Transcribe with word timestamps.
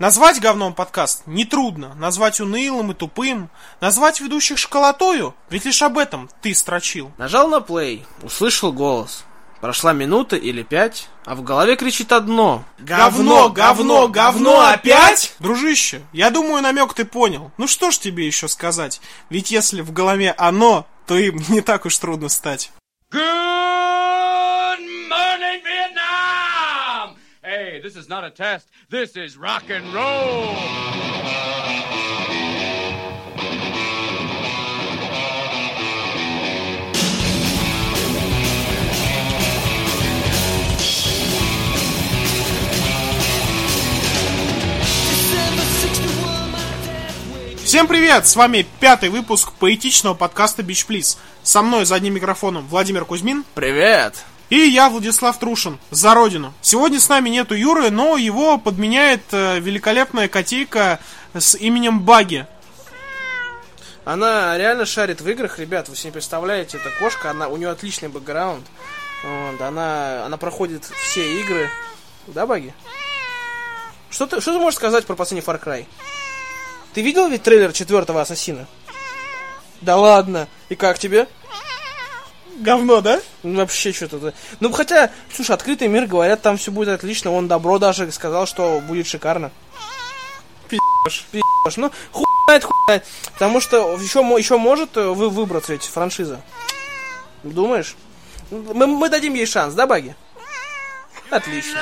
Назвать 0.00 0.40
говном 0.40 0.74
подкаст 0.74 1.24
нетрудно, 1.26 1.92
назвать 1.96 2.38
унылым 2.40 2.92
и 2.92 2.94
тупым, 2.94 3.50
назвать 3.80 4.20
ведущих 4.20 4.56
школотою, 4.56 5.34
ведь 5.50 5.64
лишь 5.64 5.82
об 5.82 5.98
этом 5.98 6.30
ты 6.40 6.54
строчил. 6.54 7.10
Нажал 7.18 7.48
на 7.48 7.56
play, 7.56 8.04
услышал 8.22 8.72
голос. 8.72 9.24
Прошла 9.60 9.92
минута 9.92 10.36
или 10.36 10.62
пять, 10.62 11.08
а 11.24 11.34
в 11.34 11.42
голове 11.42 11.74
кричит 11.74 12.12
одно. 12.12 12.62
Говно, 12.78 13.48
говно, 13.48 14.06
говно 14.06 14.60
опять? 14.60 15.34
Дружище, 15.40 16.02
я 16.12 16.30
думаю, 16.30 16.62
намек 16.62 16.94
ты 16.94 17.04
понял. 17.04 17.50
Ну 17.56 17.66
что 17.66 17.90
ж 17.90 17.98
тебе 17.98 18.24
еще 18.24 18.46
сказать? 18.46 19.00
Ведь 19.30 19.50
если 19.50 19.80
в 19.80 19.92
голове 19.92 20.32
оно, 20.38 20.86
то 21.08 21.18
им 21.18 21.42
не 21.48 21.60
так 21.60 21.86
уж 21.86 21.98
трудно 21.98 22.28
стать. 22.28 22.70
Good 23.12 24.17
this 27.88 27.96
is 27.96 28.08
not 28.08 28.22
a 28.22 28.30
test. 28.30 28.68
This 28.90 29.16
is 29.16 29.38
rock 29.38 29.70
and 29.70 29.94
roll. 29.94 30.54
Всем 47.64 47.86
привет! 47.86 48.26
С 48.26 48.36
вами 48.36 48.66
пятый 48.80 49.08
выпуск 49.08 49.52
поэтичного 49.58 50.12
подкаста 50.12 50.62
Beach 50.62 50.86
Please. 50.86 51.16
Со 51.42 51.62
мной 51.62 51.86
за 51.86 51.94
одним 51.94 52.14
микрофоном 52.14 52.66
Владимир 52.66 53.06
Кузьмин. 53.06 53.44
Привет! 53.54 54.24
И 54.50 54.56
я, 54.56 54.88
Владислав 54.88 55.38
Трушин, 55.38 55.78
за 55.90 56.14
родину. 56.14 56.54
Сегодня 56.62 56.98
с 56.98 57.08
нами 57.08 57.28
нету 57.28 57.54
Юры, 57.54 57.90
но 57.90 58.16
его 58.16 58.56
подменяет 58.56 59.22
э, 59.32 59.60
великолепная 59.60 60.28
котейка 60.28 61.00
с 61.34 61.54
именем 61.54 62.00
Баги. 62.00 62.46
Она 64.06 64.56
реально 64.56 64.86
шарит 64.86 65.20
в 65.20 65.28
играх, 65.28 65.58
ребят, 65.58 65.90
вы 65.90 65.96
себе 65.96 66.14
представляете, 66.14 66.78
эта 66.78 66.88
кошка, 66.98 67.30
она, 67.30 67.48
у 67.48 67.58
нее 67.58 67.68
отличный 67.68 68.08
бэкграунд. 68.08 68.64
Вот, 69.22 69.60
она, 69.60 70.24
она 70.24 70.38
проходит 70.38 70.84
все 71.02 71.40
игры. 71.40 71.68
Да, 72.26 72.46
Баги? 72.46 72.72
Что 74.08 74.26
ты, 74.26 74.40
что 74.40 74.54
ты 74.54 74.58
можешь 74.58 74.78
сказать 74.78 75.04
про 75.04 75.14
последний 75.14 75.46
Far 75.46 75.62
Cry? 75.62 75.84
Ты 76.94 77.02
видел 77.02 77.28
ведь 77.28 77.42
трейлер 77.42 77.74
четвертого 77.74 78.22
Ассасина? 78.22 78.66
Да 79.82 79.98
ладно. 79.98 80.48
И 80.70 80.74
как 80.74 80.98
тебе? 80.98 81.28
Говно, 82.58 83.00
да? 83.00 83.20
Ну, 83.42 83.60
Вообще 83.60 83.92
что-то. 83.92 84.34
Ну, 84.60 84.72
хотя, 84.72 85.10
слушай, 85.32 85.52
открытый 85.52 85.88
мир, 85.88 86.06
говорят, 86.06 86.42
там 86.42 86.56
все 86.56 86.70
будет 86.70 86.88
отлично. 86.88 87.32
Он 87.32 87.48
добро 87.48 87.78
даже 87.78 88.10
сказал, 88.10 88.46
что 88.46 88.80
будет 88.80 89.06
шикарно. 89.06 89.50
Пи***ш. 90.68 91.24
Пи***ш. 91.30 91.80
Ну, 91.80 91.90
хуй 92.10 92.26
знает, 92.46 92.64
хуй 92.64 92.74
знает. 92.86 93.06
Потому 93.32 93.60
что 93.60 93.94
еще, 93.94 94.20
еще 94.38 94.58
может 94.58 94.96
э, 94.96 95.06
вы 95.06 95.30
выбраться 95.30 95.72
ведь 95.72 95.84
франшиза. 95.84 96.40
Думаешь? 97.44 97.96
Мы, 98.50 98.86
мы 98.86 99.08
дадим 99.08 99.34
ей 99.34 99.46
шанс, 99.46 99.74
да, 99.74 99.86
Баги? 99.86 100.16
Отлично. 101.30 101.78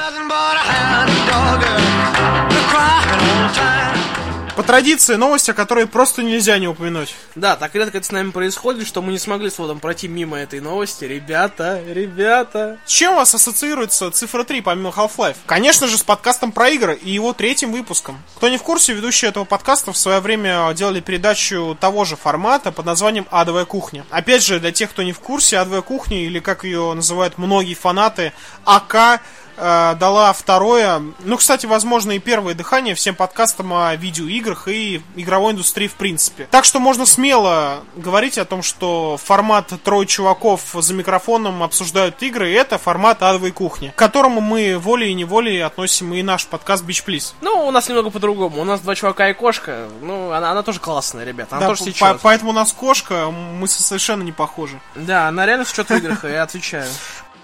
По 4.57 4.62
традиции, 4.62 5.17
новость, 5.17 5.51
о 5.51 5.53
которой 5.53 5.87
просто 5.87 6.23
нельзя 6.23 6.57
не 6.59 6.67
упомянуть. 6.67 7.15
Да, 7.35 7.57
так 7.57 7.75
редко 7.75 7.99
это 7.99 8.07
с 8.07 8.11
нами 8.11 8.31
происходит, 8.31 8.87
что 8.87 9.03
мы 9.03 9.12
не 9.12 9.19
смогли 9.19 9.51
с 9.51 9.59
Водом 9.59 9.81
пройти 9.81 10.09
мимо 10.09 10.39
этой 10.39 10.61
новости. 10.61 11.05
Ребята, 11.05 11.83
ребята. 11.87 12.79
С 12.87 12.91
чем 12.91 13.12
у 13.12 13.17
вас 13.17 13.34
ассоциируется 13.34 14.11
цифра 14.11 14.45
3 14.45 14.62
помимо 14.62 14.89
Half-Life? 14.89 15.37
Конечно 15.45 15.87
же, 15.87 15.99
с 15.99 16.03
подкастом 16.03 16.53
про 16.53 16.71
игры 16.71 16.95
и 16.95 17.11
его 17.11 17.34
третьим 17.34 17.71
выпуском. 17.71 18.19
Кто 18.37 18.49
не 18.49 18.57
в 18.57 18.62
курсе, 18.62 18.95
ведущие 18.95 19.29
этого 19.29 19.45
подкаста 19.45 19.93
в 19.93 19.99
свое 19.99 20.21
время 20.21 20.73
делали 20.73 21.01
передачу 21.01 21.77
того 21.79 22.07
же 22.07 22.17
формата 22.17 22.73
под 22.73 22.87
названием 22.87 23.27
«Адовая 23.31 23.67
кухня». 23.67 24.07
Опять 24.09 24.43
же, 24.43 24.59
для 24.59 24.73
тех, 24.73 24.89
кто 24.89 25.03
не 25.03 25.12
в 25.12 25.21
курсе, 25.21 25.59
«Адовая 25.59 25.83
кухня» 25.83 26.25
или, 26.25 26.39
как 26.39 26.65
ее 26.65 26.95
называют 26.95 27.37
многие 27.37 27.75
фанаты, 27.75 28.33
АК, 28.65 29.21
э, 29.56 29.94
дала 29.99 30.33
второе, 30.33 31.03
ну, 31.25 31.37
кстати, 31.37 31.67
возможно, 31.67 32.12
и 32.12 32.19
первое 32.19 32.55
дыхание 32.55 32.94
всем 32.94 33.15
подкастам 33.15 33.72
о 33.72 33.94
видеоиграх 33.97 34.69
и 34.69 35.03
игровой 35.17 35.53
индустрии 35.53 35.89
в 35.89 35.94
принципе. 35.94 36.47
Так 36.50 36.65
что 36.65 36.78
можно 36.81 37.06
смело 37.06 37.81
говорить 37.97 38.39
о 38.39 38.45
том, 38.45 38.62
что 38.62 39.19
формат 39.22 39.72
трое 39.83 40.06
чуваков 40.06 40.61
за 40.75 40.95
микрофоном 40.95 41.62
обсуждают 41.62 42.22
игры, 42.22 42.53
это 42.53 42.78
формат 42.78 43.22
адовой 43.22 43.50
кухни, 43.53 43.89
к 43.89 43.95
которому 43.99 44.41
мы 44.41 44.78
волей 44.78 45.11
и 45.11 45.15
неволей 45.15 45.61
относим 45.61 46.12
и 46.15 46.22
наш 46.22 46.47
подкаст 46.47 46.84
Beach 46.84 47.05
Please. 47.06 47.34
Ну, 47.41 47.66
у 47.66 47.71
нас 47.71 47.89
немного 47.89 48.11
по-другому. 48.11 48.61
У 48.61 48.65
нас 48.65 48.81
два 48.81 48.95
чувака 48.95 49.28
и 49.31 49.34
кошка. 49.34 49.89
Ну, 50.00 50.31
она, 50.33 50.50
она 50.53 50.62
тоже 50.62 50.81
классная, 50.81 51.25
ребята. 51.25 51.56
Она 51.56 51.66
Да, 51.66 51.66
тоже 51.75 51.84
по- 51.84 51.91
сечет. 51.91 52.19
поэтому 52.22 52.50
у 52.50 52.55
нас 52.55 52.72
кошка, 52.72 53.31
мы 53.31 53.66
со- 53.69 53.83
совершенно 53.83 54.22
не 54.22 54.33
похожи. 54.33 54.81
Да, 54.95 55.28
она 55.28 55.47
реально 55.47 55.65
сечет 55.65 55.89
в 55.89 55.97
играх, 55.97 56.25
я 56.25 56.43
отвечаю. 56.43 56.89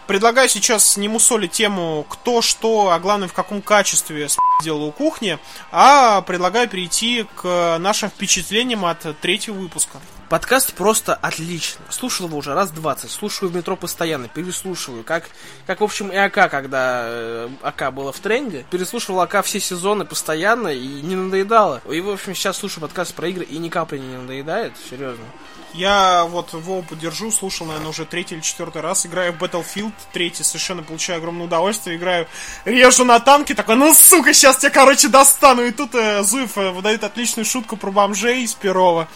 Предлагаю 0.07 0.49
сейчас 0.49 0.97
не 0.97 1.09
мусолить 1.09 1.53
тему 1.53 2.05
кто 2.09 2.43
что, 2.43 2.91
а 2.91 2.99
главное 2.99 3.29
в 3.29 3.33
каком 3.33 3.63
качестве 3.63 4.29
делал 4.63 4.85
у 4.85 4.93
кухни, 4.93 5.39
а 5.71 6.23
предлагаю 6.23 6.69
перейти 6.69 7.27
к 7.37 7.79
нашим 7.79 8.11
впечатлениям 8.11 8.85
от 8.85 9.01
третьего 9.21 9.55
выпуска. 9.55 9.99
Подкаст 10.33 10.73
просто 10.73 11.15
отлично. 11.15 11.85
Слушал 11.91 12.27
его 12.27 12.39
уже 12.39 12.55
раз 12.55 12.71
20, 12.71 13.11
слушаю 13.11 13.51
в 13.51 13.55
метро 13.55 13.77
постоянно, 13.77 14.29
переслушиваю. 14.29 15.05
Как, 15.05 15.29
как 15.67 15.83
в 15.83 15.85
общем, 15.85 16.09
и 16.09 16.17
АК, 16.17 16.51
когда 16.51 17.03
э, 17.05 17.49
АК 17.61 17.93
было 17.93 18.13
в 18.13 18.19
тренде. 18.19 18.65
Переслушивал 18.71 19.21
АК 19.21 19.45
все 19.45 19.61
сезоны 19.61 20.07
постоянно 20.07 20.69
и 20.69 20.87
не 21.03 21.17
надоедало. 21.17 21.83
И, 21.87 22.01
в 22.01 22.09
общем, 22.09 22.34
сейчас 22.34 22.57
слушаю 22.57 22.81
подкаст 22.81 23.13
про 23.15 23.29
игры 23.29 23.45
и 23.45 23.59
ни 23.59 23.69
капли 23.69 23.99
не 23.99 24.17
надоедает, 24.17 24.73
серьезно. 24.89 25.25
Я 25.75 26.25
вот 26.25 26.53
Вову 26.53 26.83
поддержу, 26.83 27.31
слушал, 27.31 27.66
наверное, 27.66 27.91
уже 27.91 28.05
третий 28.05 28.34
или 28.34 28.43
четвертый 28.43 28.83
раз. 28.83 29.06
Играю 29.06 29.33
в 29.33 29.37
Battlefield, 29.37 29.93
третий, 30.12 30.43
совершенно 30.43 30.83
получаю 30.83 31.19
огромное 31.19 31.47
удовольствие. 31.47 31.97
Играю, 31.97 32.28
режу 32.66 33.05
на 33.05 33.19
танке, 33.21 33.55
такой, 33.55 33.77
ну 33.77 33.94
сука, 33.94 34.34
сейчас 34.34 34.59
тебя, 34.59 34.71
короче, 34.71 35.09
достану. 35.09 35.62
И 35.62 35.71
тут 35.71 35.94
э, 35.94 36.22
Зуев 36.22 36.59
э, 36.59 36.71
выдает 36.72 37.05
отличную 37.05 37.47
шутку 37.47 37.78
про 37.78 37.91
бомжей 37.91 38.43
из 38.43 38.53
Перова. 38.53 39.09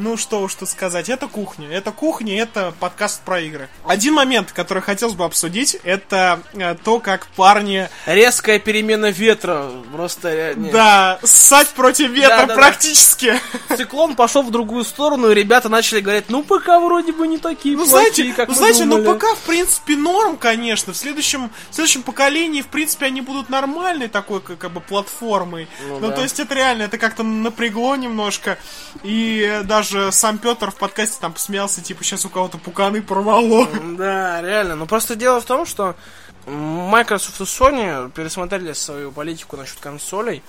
Ну 0.00 0.16
что 0.16 0.40
уж 0.42 0.54
тут 0.54 0.68
сказать, 0.68 1.08
это 1.08 1.26
кухня. 1.26 1.68
Это 1.68 1.90
кухня, 1.90 2.40
это 2.40 2.72
подкаст 2.78 3.20
про 3.22 3.40
игры. 3.40 3.68
Один 3.84 4.14
момент, 4.14 4.52
который 4.52 4.80
хотелось 4.80 5.14
бы 5.14 5.24
обсудить, 5.24 5.76
это 5.82 6.40
э, 6.54 6.76
то, 6.84 7.00
как 7.00 7.26
парни, 7.26 7.88
Резкая 8.06 8.60
перемена 8.60 9.10
ветра, 9.10 9.70
просто... 9.92 10.28
э, 10.28 10.54
не. 10.54 10.70
да, 10.70 11.18
ссать 11.24 11.68
против 11.70 12.10
ветра 12.10 12.28
Да-да-да. 12.28 12.54
практически. 12.54 13.40
Циклон 13.76 14.14
пошел 14.14 14.42
в 14.42 14.52
другую 14.52 14.84
сторону, 14.84 15.30
и 15.32 15.34
ребята 15.34 15.68
начали 15.68 16.00
говорить, 16.00 16.26
ну 16.28 16.44
ПК 16.44 16.68
вроде 16.80 17.12
бы 17.12 17.26
не 17.26 17.38
такие 17.38 17.76
Ну, 17.76 17.84
плохие, 17.84 18.12
знаете, 18.12 18.32
как 18.34 18.48
ну, 18.50 18.54
знаете, 18.54 18.84
ну, 18.84 18.98
думали». 18.98 19.18
ПК, 19.18 19.24
в 19.36 19.46
принципе, 19.46 19.96
норм, 19.96 20.36
конечно. 20.36 20.92
В 20.92 20.96
следующем, 20.96 21.50
в 21.70 21.74
следующем 21.74 22.02
поколении, 22.02 22.62
в 22.62 22.68
принципе, 22.68 23.06
они 23.06 23.20
будут 23.20 23.50
нормальной 23.50 24.06
такой, 24.06 24.40
как, 24.40 24.58
как 24.58 24.70
бы, 24.70 24.80
платформой. 24.80 25.66
Ну 25.88 25.98
Ну, 25.98 26.08
да. 26.10 26.14
то 26.14 26.22
есть, 26.22 26.38
это 26.38 26.54
реально, 26.54 26.82
это 26.82 26.98
как-то 26.98 27.24
напрягло 27.24 27.96
немножко. 27.96 28.58
И 29.02 29.42
э, 29.42 29.64
даже 29.90 30.12
сам 30.12 30.38
Петр 30.38 30.70
в 30.70 30.76
подкасте 30.76 31.18
там 31.20 31.32
посмеялся, 31.32 31.82
типа, 31.82 32.04
сейчас 32.04 32.24
у 32.24 32.28
кого-то 32.28 32.58
пуканы 32.58 33.02
порвало. 33.02 33.66
Да, 33.96 34.42
реально. 34.42 34.76
Но 34.76 34.86
просто 34.86 35.16
дело 35.16 35.40
в 35.40 35.44
том, 35.44 35.66
что 35.66 35.94
Microsoft 36.46 37.40
и 37.40 37.44
Sony 37.44 38.10
пересмотрели 38.10 38.72
свою 38.72 39.12
политику 39.12 39.56
насчет 39.56 39.78
консолей. 39.80 40.42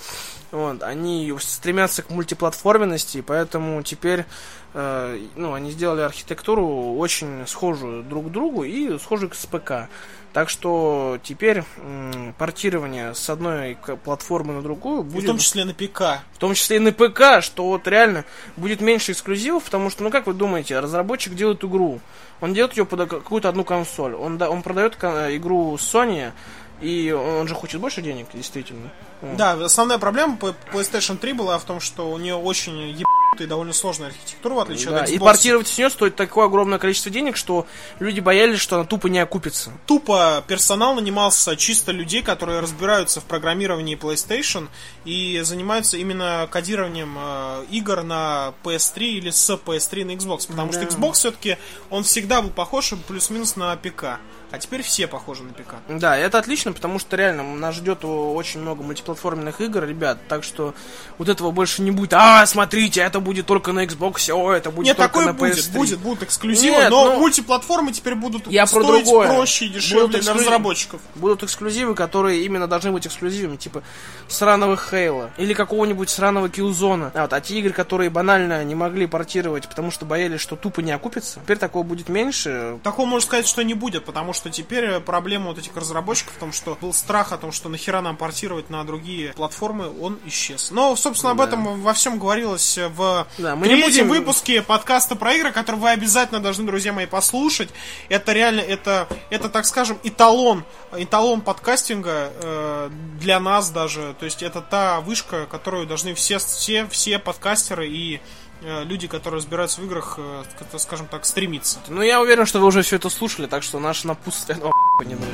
Вот, 0.52 0.82
они 0.82 1.34
стремятся 1.40 2.02
к 2.02 2.10
мультиплатформенности, 2.10 3.22
поэтому 3.22 3.84
теперь 3.84 4.26
э, 4.74 5.20
ну, 5.36 5.54
они 5.54 5.72
сделали 5.72 6.02
архитектуру 6.02 6.96
очень 6.96 7.46
схожую 7.46 8.04
друг 8.04 8.28
к 8.28 8.32
другу 8.32 8.64
и 8.64 8.98
схожую 8.98 9.32
с 9.34 9.46
ПК. 9.46 9.90
Так 10.32 10.50
что 10.50 11.18
теперь 11.24 11.64
м, 11.78 12.36
портирование 12.38 13.16
с 13.16 13.30
одной 13.30 13.78
платформы 14.04 14.54
на 14.54 14.62
другую 14.62 15.02
В 15.02 15.12
будет 15.12 15.26
том 15.26 15.38
числе 15.40 15.66
на 15.66 15.74
ПК. 15.74 16.22
в 16.34 16.38
том 16.38 16.54
числе 16.54 16.78
и 16.78 16.80
на 16.80 16.92
ПК, 16.92 17.42
что 17.42 17.66
вот 17.66 17.88
реально 17.88 18.26
будет 18.56 18.80
меньше 18.80 19.14
эксклюзивов, 19.14 19.64
потому 19.64 19.90
что, 19.90 20.04
ну 20.04 20.12
как 20.12 20.28
вы 20.28 20.34
думаете, 20.34 20.80
разработчик 20.80 21.34
делает 21.34 21.64
игру, 21.64 22.00
он 22.42 22.54
делает 22.54 22.78
ее 22.78 22.86
под 22.86 23.10
какую-то 23.10 23.50
одну 23.50 23.64
консоль, 23.64 24.14
он, 24.14 24.38
да, 24.38 24.52
он 24.52 24.62
продает 24.62 24.96
игру 24.96 25.76
Sony, 25.76 26.32
и 26.82 27.12
он 27.12 27.48
же 27.48 27.56
хочет 27.56 27.82
больше 27.82 28.02
денег, 28.02 28.28
действительно. 28.34 28.90
Да, 29.22 29.54
основная 29.54 29.98
проблема 29.98 30.38
по 30.38 30.56
PlayStation 30.74 31.18
3 31.18 31.34
была 31.34 31.58
в 31.60 31.64
том, 31.66 31.80
что 31.82 32.10
у 32.12 32.18
нее 32.18 32.36
очень 32.36 32.78
ебанутая 32.90 33.06
и 33.40 33.46
довольно 33.46 33.74
сложная 33.74 34.08
архитектура, 34.08 34.54
в 34.54 34.60
отличие 34.60 34.90
Да, 34.90 35.02
от 35.04 35.10
Xbox. 35.10 35.14
и 35.14 35.20
портировать 35.20 35.68
с 35.68 35.78
нее 35.78 35.90
стоит 35.90 36.16
такое 36.16 36.46
огромное 36.46 36.80
количество 36.80 37.12
денег, 37.12 37.36
что 37.38 37.68
люди 38.00 38.22
боялись, 38.22 38.60
что 38.60 38.78
она 38.78 38.86
тупо 38.86 39.08
не 39.08 39.20
окупится. 39.20 39.72
тупо 39.86 40.44
персонал 40.48 40.96
нанимался 40.96 41.56
чисто 41.58 41.92
людей, 41.92 42.22
которые 42.24 42.60
разбираются 42.62 43.20
в 43.22 43.26
программировании 43.26 43.98
PlayStation 43.98 44.68
и 45.06 45.42
занимаются 45.44 45.98
именно 45.98 46.48
кодированием 46.50 47.16
э, 47.18 47.66
игр 47.72 48.04
на 48.04 48.54
PS3 48.64 49.00
или 49.00 49.30
с 49.32 49.50
PS3 49.54 50.06
на 50.06 50.12
Xbox. 50.12 50.48
Потому 50.48 50.72
что 50.72 50.82
Да. 50.82 50.88
Xbox 50.88 51.14
все-таки, 51.14 51.58
он 51.90 52.04
всегда 52.04 52.42
был 52.42 52.50
похож 52.50 52.94
плюс-минус 53.08 53.56
на 53.58 53.76
ПК. 53.76 54.20
А 54.52 54.58
теперь 54.60 54.82
все 54.82 55.08
похожи 55.08 55.44
на 55.44 55.54
ПК. 55.54 55.76
Да, 55.88 56.18
это 56.18 56.38
отлично, 56.40 56.74
потому 56.74 57.00
что 57.00 57.16
реально 57.16 57.44
нас 57.44 57.76
ждет 57.76 58.04
очень 58.04 58.62
много 58.62 58.84
мультиплатформенных 58.84 59.62
игр, 59.62 59.84
ребят, 59.84 60.18
так 60.28 60.44
что 60.44 60.74
вот 61.18 61.30
этого 61.30 61.52
больше 61.52 61.82
не 61.82 61.92
будет. 61.92 62.14
А, 62.14 62.46
смотрите, 62.46 63.02
это 63.02 63.20
будет 63.20 63.46
только 63.46 63.72
на 63.72 63.86
Xbox, 63.86 64.32
о, 64.32 64.52
это 64.52 64.72
будет 64.72 64.88
Нет, 64.88 64.98
только 64.98 65.22
на 65.22 65.34
будет, 65.34 65.58
PS3. 65.58 65.74
будет, 65.74 66.00
будут 66.00 66.24
эксклюзивы, 66.24 66.78
Нет, 66.78 66.90
но 66.90 67.14
ну, 67.14 67.20
мультиплатформы 67.20 67.92
теперь 67.92 68.16
будут 68.16 68.48
Я 68.48 68.66
про 68.66 68.82
стоить 68.84 69.04
другое. 69.06 69.28
проще 69.30 69.66
и 69.66 69.70
дешевле 69.70 70.06
Будут 70.08 70.22
для 70.22 70.32
эксклюзив- 70.34 70.40
разработчиков. 70.46 71.02
Будут 71.16 71.44
эксклюзивы, 71.44 71.96
которые 71.96 72.46
именно 72.46 72.68
должны 72.68 72.92
быть 72.92 73.06
эксклюзивами, 73.06 73.58
типа 73.58 73.84
сраного 74.28 74.78
Хейла 74.78 75.32
или 75.38 75.54
какого-нибудь 75.54 76.10
сраного 76.10 76.50
Киллзона. 76.50 77.12
А, 77.14 77.24
вот, 77.24 77.34
а 77.34 77.42
те 77.42 77.60
игры, 77.60 77.74
которые 77.74 78.10
банально 78.10 78.64
не 78.64 78.76
могли 78.76 79.06
портировать, 79.08 79.68
потому 79.68 79.92
что 79.92 80.06
боялись, 80.06 80.40
что 80.40 80.56
тупо 80.56 80.80
не 80.82 80.92
окупится, 80.92 81.40
теперь 81.42 81.58
такого 81.58 81.84
будет 81.84 82.10
меньше. 82.10 82.80
Такого 82.84 83.06
можно 83.06 83.26
сказать, 83.28 83.48
что 83.48 83.64
не 83.64 83.74
будет, 83.74 84.06
потому 84.06 84.32
что 84.34 84.39
теперь 84.50 84.86
э, 84.86 85.00
проблема 85.02 85.48
вот 85.48 85.58
этих 85.58 85.76
разработчиков 85.76 86.34
в 86.36 86.38
том, 86.40 86.54
что 86.54 86.78
был 86.80 86.94
страх 86.94 87.32
о 87.34 87.38
том, 87.38 87.52
что 87.52 87.68
нахера 87.68 88.00
нам 88.02 88.16
портировать 88.16 88.70
на 88.70 88.84
другие 88.86 89.34
платформы, 89.34 89.90
он 90.02 90.20
исчез. 90.28 90.72
Но, 90.72 90.96
собственно, 90.96 91.32
об 91.32 91.40
Да. 91.40 91.46
этом 91.46 91.82
во 91.82 91.94
всем 91.94 92.20
говорилось 92.20 92.78
э, 92.78 92.88
в 92.88 93.28
Да, 93.38 93.56
мы 93.56 93.66
третьем 93.66 94.08
будем- 94.08 94.08
выпуске 94.10 94.62
подкаста 94.62 95.16
про 95.16 95.34
игры, 95.34 95.52
который 95.52 95.76
вы 95.78 95.90
обязательно 95.90 96.40
должны, 96.40 96.66
друзья 96.66 96.94
мои, 96.94 97.06
послушать. 97.08 97.70
Это 98.08 98.32
реально, 98.34 98.62
это, 98.62 99.08
это 99.30 99.50
так 99.50 99.66
скажем, 99.66 99.98
эталон, 100.04 100.64
эталон 100.94 101.42
подкастинга 101.42 102.32
э, 102.36 102.90
для 103.20 103.40
нас 103.40 103.70
даже. 103.72 104.16
То 104.20 104.26
есть 104.26 104.44
это 104.44 104.62
та 104.62 105.02
вышка, 105.02 105.46
которую 105.48 105.88
должны 105.88 106.14
все, 106.14 106.38
все, 106.38 106.88
все 106.88 107.18
подкастеры 107.20 107.88
и 107.90 108.22
люди, 108.62 109.08
которые 109.08 109.38
разбираются 109.40 109.82
в 109.82 109.86
играх, 109.86 110.16
э, 110.18 110.44
скажем 110.78 111.08
так, 111.08 111.26
стремиться. 111.26 111.80
Ну, 111.88 112.02
я 112.02 112.22
уверен, 112.22 112.46
что 112.46 112.60
вы 112.60 112.68
уже 112.68 112.82
все 112.82 112.98
это 112.98 113.10
слушали, 113.10 113.48
так 113.48 113.64
что 113.64 113.80
наше 113.80 114.08
напутствие 114.08 114.58
не 115.06 115.16
нужно. 115.16 115.30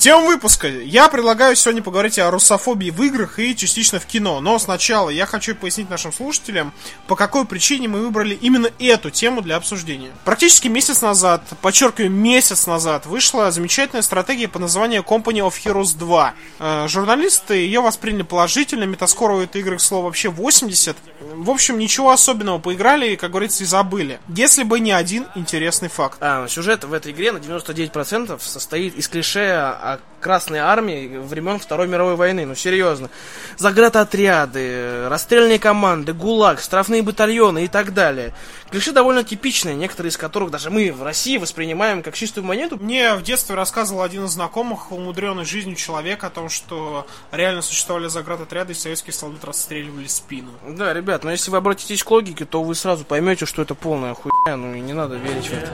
Тема 0.00 0.28
выпуска. 0.28 0.66
Я 0.66 1.10
предлагаю 1.10 1.54
сегодня 1.54 1.82
поговорить 1.82 2.18
о 2.18 2.30
русофобии 2.30 2.88
в 2.88 3.02
играх 3.02 3.38
и 3.38 3.54
частично 3.54 4.00
в 4.00 4.06
кино. 4.06 4.40
Но 4.40 4.58
сначала 4.58 5.10
я 5.10 5.26
хочу 5.26 5.54
пояснить 5.54 5.90
нашим 5.90 6.10
слушателям, 6.10 6.72
по 7.06 7.16
какой 7.16 7.44
причине 7.44 7.86
мы 7.86 8.00
выбрали 8.00 8.34
именно 8.34 8.70
эту 8.78 9.10
тему 9.10 9.42
для 9.42 9.56
обсуждения. 9.56 10.10
Практически 10.24 10.68
месяц 10.68 11.02
назад, 11.02 11.42
подчеркиваю, 11.60 12.10
месяц 12.10 12.66
назад, 12.66 13.04
вышла 13.04 13.50
замечательная 13.50 14.00
стратегия 14.00 14.48
под 14.48 14.62
названием 14.62 15.02
Company 15.02 15.46
of 15.46 15.52
Heroes 15.62 15.98
2. 15.98 16.34
Э, 16.60 16.88
журналисты 16.88 17.56
ее 17.56 17.82
восприняли 17.82 18.22
положительно, 18.22 18.84
метаскор 18.84 19.32
у 19.32 19.40
этой 19.40 19.60
игры, 19.60 19.76
к 19.76 19.82
слову, 19.82 20.06
вообще 20.06 20.30
80. 20.30 20.96
В 21.34 21.50
общем, 21.50 21.78
ничего 21.78 22.10
особенного, 22.10 22.56
поиграли 22.56 23.10
и, 23.10 23.16
как 23.16 23.32
говорится, 23.32 23.64
и 23.64 23.66
забыли. 23.66 24.18
Если 24.28 24.62
бы 24.62 24.80
не 24.80 24.92
один 24.92 25.26
интересный 25.34 25.90
факт. 25.90 26.16
А, 26.22 26.48
сюжет 26.48 26.84
в 26.84 26.94
этой 26.94 27.12
игре 27.12 27.32
на 27.32 27.36
99% 27.36 28.40
состоит 28.40 28.96
из 28.96 29.06
клише 29.06 29.76
Красной 30.20 30.58
Армии 30.58 31.16
времен 31.16 31.58
Второй 31.58 31.88
мировой 31.88 32.14
войны. 32.14 32.44
Ну, 32.44 32.54
серьезно. 32.54 33.08
Заградотряды, 33.56 35.08
расстрельные 35.08 35.58
команды, 35.58 36.12
ГУЛАГ, 36.12 36.60
штрафные 36.60 37.02
батальоны 37.02 37.64
и 37.64 37.68
так 37.68 37.94
далее. 37.94 38.34
Клише 38.70 38.92
довольно 38.92 39.24
типичные, 39.24 39.74
некоторые 39.74 40.10
из 40.10 40.16
которых 40.16 40.50
даже 40.50 40.70
мы 40.70 40.92
в 40.92 41.02
России 41.02 41.38
воспринимаем 41.38 42.02
как 42.02 42.14
чистую 42.14 42.44
монету. 42.44 42.76
Мне 42.76 43.14
в 43.14 43.22
детстве 43.22 43.54
рассказывал 43.56 44.02
один 44.02 44.26
из 44.26 44.30
знакомых, 44.30 44.92
умудренный 44.92 45.44
жизнью 45.44 45.74
человек, 45.76 46.22
о 46.22 46.30
том, 46.30 46.48
что 46.50 47.06
реально 47.32 47.62
существовали 47.62 48.08
заградотряды, 48.08 48.72
и 48.72 48.76
советские 48.76 49.14
солдаты 49.14 49.46
расстреливали 49.46 50.06
спину. 50.06 50.50
Да, 50.68 50.92
ребят, 50.92 51.24
но 51.24 51.30
если 51.30 51.50
вы 51.50 51.56
обратитесь 51.56 52.04
к 52.04 52.10
логике, 52.10 52.44
то 52.44 52.62
вы 52.62 52.74
сразу 52.74 53.04
поймете, 53.04 53.46
что 53.46 53.62
это 53.62 53.74
полная 53.74 54.14
хуйня, 54.14 54.56
ну 54.56 54.74
и 54.74 54.80
не 54.80 54.92
надо 54.92 55.16
верить 55.16 55.46
в 55.46 55.52
это. 55.52 55.70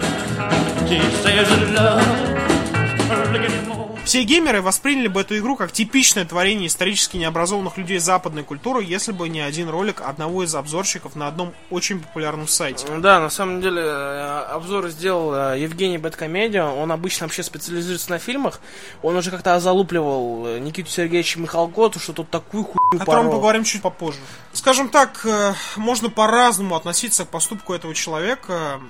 Все 4.07 4.23
геймеры 4.23 4.63
восприняли 4.63 5.09
бы 5.09 5.23
эту 5.23 5.37
игру 5.37 5.57
как 5.57 5.73
типичное 5.73 6.25
творение 6.25 6.69
исторически 6.69 7.17
необразованных 7.17 7.77
людей 7.77 7.99
западной 7.99 8.45
культуры, 8.45 8.85
если 8.85 9.11
бы 9.11 9.29
не 9.29 9.41
один 9.41 9.69
ролик 9.69 10.01
одного 10.01 10.45
из 10.45 10.55
обзорщиков 10.55 11.17
на 11.17 11.27
одном 11.27 11.53
очень 11.71 11.99
популярном 12.01 12.47
сайте. 12.47 12.87
Да, 12.99 13.19
на 13.19 13.31
самом 13.31 13.61
деле 13.61 13.83
э, 13.83 14.45
обзор 14.53 14.91
сделал 14.91 15.35
э, 15.35 15.59
Евгений 15.59 15.99
Бэткомедиа. 15.99 16.67
Он 16.67 16.93
обычно 16.93 17.27
вообще 17.27 17.43
специализируется 17.43 18.11
на 18.11 18.21
фильмах. 18.21 18.61
Он 19.03 19.17
уже 19.17 19.33
как-то 19.33 19.57
озалупливал 19.57 20.47
э, 20.47 20.59
Никиту 20.61 20.89
Сергеевича 20.89 21.41
Михалкоту, 21.41 21.99
что 21.99 22.13
тут 22.13 22.31
такую 22.31 22.63
хуйню 22.63 23.03
О 23.03 23.05
котором 23.05 23.27
поговорим 23.33 23.65
чуть 23.65 23.83
попозже. 23.83 24.21
Скажем 24.53 24.89
так, 24.89 25.27
можно 25.75 26.11
по-разному 26.11 26.77
относиться 26.77 27.25
к 27.25 27.29
поступку 27.29 27.75
этого 27.75 27.93
человека. 27.93 28.81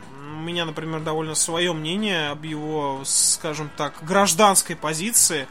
Меня, 0.46 0.64
например, 0.64 1.00
довольно 1.00 1.34
свое 1.34 1.72
мнение 1.72 2.28
об 2.30 2.44
его, 2.44 3.02
скажем 3.04 3.68
так, 3.76 3.94
гражданской 4.02 4.76
позиции. 4.76 5.48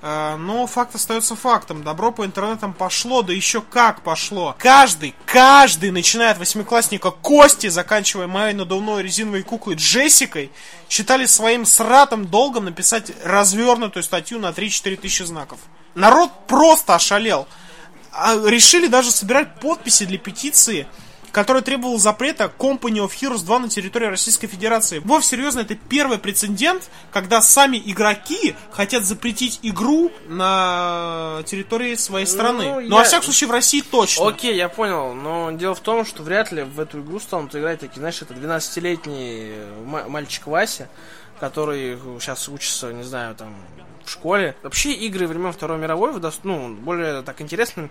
Э, 0.00 0.36
Но 0.38 0.68
факт 0.68 0.94
остается 0.94 1.34
фактом. 1.34 1.82
Добро 1.82 2.12
по 2.12 2.24
интернетам 2.24 2.72
пошло, 2.72 3.22
да 3.22 3.32
еще 3.32 3.60
как 3.60 4.02
пошло. 4.02 4.54
Каждый, 4.56 5.16
каждый, 5.26 5.90
начиная 5.90 6.30
от 6.30 6.38
восьмиклассника 6.38 7.10
Кости, 7.10 7.66
заканчивая 7.66 8.28
моей 8.28 8.54
надувной 8.54 9.02
резиновой 9.02 9.42
куклой 9.42 9.74
Джессикой, 9.74 10.52
считали 10.88 11.26
своим 11.26 11.66
сратом 11.66 12.24
долгом 12.28 12.66
написать 12.66 13.10
развернутую 13.24 14.04
статью 14.04 14.38
на 14.38 14.50
3-4 14.50 14.98
тысячи 14.98 15.24
знаков. 15.24 15.58
Народ 15.96 16.30
просто 16.46 16.94
ошалел 16.94 17.48
а, 18.12 18.36
решили 18.46 18.86
даже 18.86 19.10
собирать 19.10 19.58
подписи 19.58 20.06
для 20.06 20.18
петиции, 20.18 20.86
которая 21.32 21.62
требовала 21.62 21.98
запрета 21.98 22.50
Company 22.58 22.98
of 23.04 23.10
Heroes 23.10 23.44
2 23.44 23.58
на 23.58 23.68
территории 23.68 24.06
Российской 24.06 24.46
Федерации. 24.46 24.98
Вов, 25.00 25.24
серьезно, 25.24 25.60
это 25.60 25.74
первый 25.74 26.18
прецедент, 26.18 26.88
когда 27.12 27.40
сами 27.42 27.80
игроки 27.84 28.54
хотят 28.70 29.04
запретить 29.04 29.60
игру 29.62 30.10
на 30.28 31.42
территории 31.46 31.94
своей 31.94 32.26
страны. 32.26 32.64
Ну, 32.64 32.74
Ну, 32.74 32.80
я- 32.80 32.94
во 32.96 33.04
всяком 33.04 33.24
случае, 33.24 33.48
в 33.48 33.52
России 33.52 33.80
точно. 33.80 34.28
Окей, 34.28 34.54
я 34.56 34.68
понял, 34.68 35.14
но 35.14 35.50
дело 35.52 35.74
в 35.74 35.80
том, 35.80 36.04
что 36.04 36.22
вряд 36.22 36.52
ли 36.52 36.62
в 36.62 36.78
эту 36.80 37.00
игру 37.00 37.18
станут 37.20 37.54
играть 37.54 37.80
такие, 37.80 38.00
знаешь, 38.00 38.20
это 38.22 38.34
12-летний 38.34 39.52
ма- 39.84 40.08
мальчик 40.08 40.46
Вася, 40.46 40.88
который 41.40 41.98
сейчас 42.20 42.48
учится, 42.48 42.92
не 42.92 43.02
знаю, 43.04 43.34
там, 43.34 43.54
в 44.08 44.10
школе. 44.10 44.56
Вообще 44.62 44.92
игры 44.92 45.26
времен 45.26 45.52
Второй 45.52 45.78
мировой 45.78 46.12
выдаст- 46.12 46.40
ну, 46.42 46.74
более 46.74 47.22
так 47.22 47.40
интересны 47.40 47.90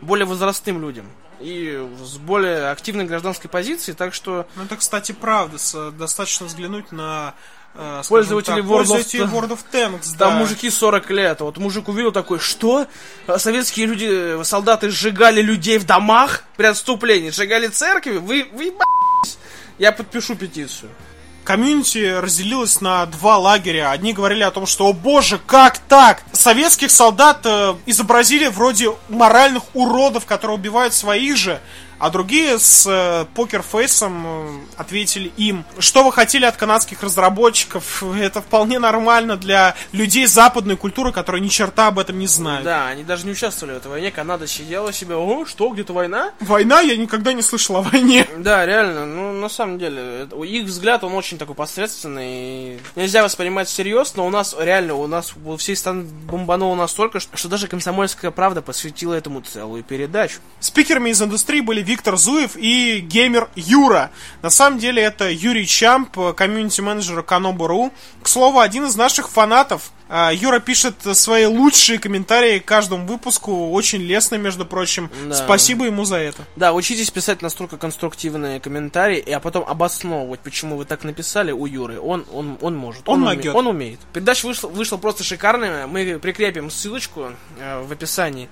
более 0.00 0.26
возрастным 0.26 0.80
людям 0.80 1.06
и 1.40 1.86
с 2.04 2.16
более 2.16 2.70
активной 2.70 3.04
гражданской 3.04 3.48
позицией, 3.48 3.94
так 3.94 4.14
что 4.14 4.46
Ну, 4.56 4.64
это, 4.64 4.76
кстати, 4.76 5.12
правда. 5.12 5.56
Достаточно 5.92 6.46
взглянуть 6.46 6.90
на 6.90 7.34
э, 7.74 8.02
Пользователи 8.08 8.56
так, 8.56 8.64
World 8.64 8.86
of. 8.86 9.30
World 9.30 9.50
of 9.50 9.60
Tanks. 9.72 10.16
Там 10.18 10.32
да. 10.32 10.38
мужики 10.38 10.68
40 10.70 11.10
лет. 11.10 11.40
Вот 11.40 11.58
мужик 11.58 11.88
увидел 11.88 12.10
такой, 12.10 12.38
что? 12.40 12.86
Советские 13.36 13.86
люди, 13.86 14.08
э, 14.10 14.44
солдаты 14.44 14.90
сжигали 14.90 15.40
людей 15.40 15.78
в 15.78 15.84
домах 15.84 16.44
при 16.56 16.66
отступлении, 16.66 17.30
сжигали 17.30 17.68
церкви? 17.68 18.18
Вы, 18.18 18.48
вы? 18.52 18.74
Я 19.78 19.92
подпишу 19.92 20.34
петицию. 20.34 20.90
Комьюнити 21.48 22.20
разделилось 22.20 22.82
на 22.82 23.06
два 23.06 23.38
лагеря. 23.38 23.90
Одни 23.90 24.12
говорили 24.12 24.42
о 24.42 24.50
том, 24.50 24.66
что, 24.66 24.86
о 24.86 24.92
боже, 24.92 25.40
как 25.46 25.78
так? 25.78 26.22
Советских 26.32 26.90
солдат 26.90 27.38
э, 27.44 27.74
изобразили 27.86 28.48
вроде 28.48 28.90
моральных 29.08 29.62
уродов, 29.72 30.26
которые 30.26 30.58
убивают 30.58 30.92
своих 30.92 31.38
же. 31.38 31.58
А 31.98 32.10
другие 32.10 32.58
с 32.58 32.86
э, 32.86 33.26
покерфейсом 33.34 34.24
э, 34.26 34.48
ответили 34.76 35.32
им, 35.36 35.64
что 35.78 36.04
вы 36.04 36.12
хотели 36.12 36.44
от 36.44 36.56
канадских 36.56 37.02
разработчиков, 37.02 38.02
это 38.20 38.40
вполне 38.40 38.78
нормально 38.78 39.36
для 39.36 39.74
людей 39.92 40.26
западной 40.26 40.76
культуры, 40.76 41.12
которые 41.12 41.40
ни 41.40 41.48
черта 41.48 41.88
об 41.88 41.98
этом 41.98 42.18
не 42.18 42.26
знают. 42.26 42.64
Да, 42.64 42.86
они 42.86 43.02
даже 43.02 43.26
не 43.26 43.32
участвовали 43.32 43.74
в 43.74 43.78
этой 43.78 43.88
войне. 43.88 44.10
Канада 44.10 44.46
сидела 44.46 44.92
себе, 44.92 45.16
о, 45.16 45.44
что, 45.44 45.70
где-то 45.70 45.92
война? 45.92 46.30
Война, 46.40 46.80
я 46.80 46.96
никогда 46.96 47.32
не 47.32 47.42
слышал 47.42 47.76
о 47.76 47.82
войне. 47.82 48.26
Да, 48.38 48.64
реально, 48.64 49.04
ну, 49.04 49.32
на 49.32 49.48
самом 49.48 49.78
деле, 49.78 50.28
их 50.44 50.64
взгляд, 50.64 51.02
он 51.02 51.12
очень 51.14 51.38
такой 51.38 51.54
посредственный, 51.54 52.78
нельзя 52.94 53.22
воспринимать 53.22 53.68
всерьез, 53.68 54.14
но 54.14 54.26
у 54.26 54.30
нас, 54.30 54.54
реально, 54.58 54.94
у 54.94 55.06
нас 55.06 55.34
у 55.44 55.56
всей 55.56 55.74
страны 55.76 56.04
бомбануло 56.04 56.74
настолько, 56.74 57.20
что, 57.20 57.36
что 57.36 57.48
даже 57.48 57.66
«Комсомольская 57.66 58.30
правда» 58.30 58.62
посвятила 58.62 59.14
этому 59.14 59.40
целую 59.40 59.82
передачу. 59.82 60.38
Спикерами 60.60 61.10
из 61.10 61.20
индустрии 61.20 61.60
были 61.60 61.82
Виктор 61.88 62.18
Зуев 62.18 62.50
и 62.54 63.00
геймер 63.00 63.48
Юра. 63.56 64.10
На 64.42 64.50
самом 64.50 64.78
деле 64.78 65.02
это 65.02 65.30
Юрий 65.30 65.66
Чамп, 65.66 66.34
комьюнити-менеджер 66.36 67.22
Канобу.ру. 67.22 67.94
К 68.22 68.28
слову, 68.28 68.58
один 68.58 68.84
из 68.84 68.94
наших 68.94 69.30
фанатов. 69.30 69.90
А, 70.10 70.30
Юра 70.30 70.58
пишет 70.58 70.96
свои 71.14 71.46
лучшие 71.46 71.98
комментарии 71.98 72.58
к 72.58 72.66
каждому 72.66 73.06
выпуску, 73.06 73.70
очень 73.70 74.02
лестно, 74.02 74.36
между 74.36 74.66
прочим. 74.66 75.10
Да. 75.28 75.34
Спасибо 75.34 75.86
ему 75.86 76.04
за 76.04 76.16
это. 76.16 76.44
Да, 76.56 76.74
учитесь 76.74 77.10
писать 77.10 77.40
настолько 77.40 77.78
конструктивные 77.78 78.60
комментарии, 78.60 79.18
и 79.18 79.32
а 79.32 79.40
потом 79.40 79.64
обосновывать, 79.66 80.40
почему 80.40 80.76
вы 80.76 80.84
так 80.84 81.04
написали 81.04 81.52
у 81.52 81.64
Юры. 81.64 81.98
Он, 82.00 82.26
он, 82.30 82.58
он 82.60 82.76
может. 82.76 83.08
Он 83.08 83.22
уме- 83.22 83.36
могет. 83.36 83.54
он 83.54 83.66
умеет. 83.66 84.00
Передача 84.12 84.44
вышла, 84.46 84.68
вышла 84.68 84.98
просто 84.98 85.24
шикарная. 85.24 85.86
Мы 85.86 86.18
прикрепим 86.18 86.70
ссылочку 86.70 87.30
э, 87.58 87.82
в 87.82 87.92
описании. 87.92 88.50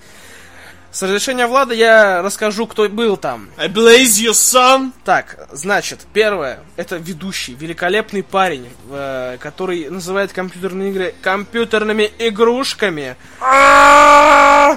С 0.97 1.03
разрешения 1.03 1.47
Влада 1.47 1.75
я 1.75 2.23
расскажу, 2.23 2.67
кто 2.67 2.89
был 2.89 3.19
там. 3.19 3.51
I 3.59 3.69
blaze 3.69 4.25
you, 4.25 4.31
son! 4.31 4.93
Так, 5.05 5.47
значит, 5.53 6.07
первое, 6.15 6.61
это 6.77 6.97
ведущий, 6.97 7.53
великолепный 7.53 8.23
парень, 8.23 8.67
э, 8.89 9.37
который 9.39 9.91
называет 9.91 10.33
компьютерные 10.33 10.91
игры 10.91 11.15
компьютерными 11.21 12.11
игрушками. 12.19 13.15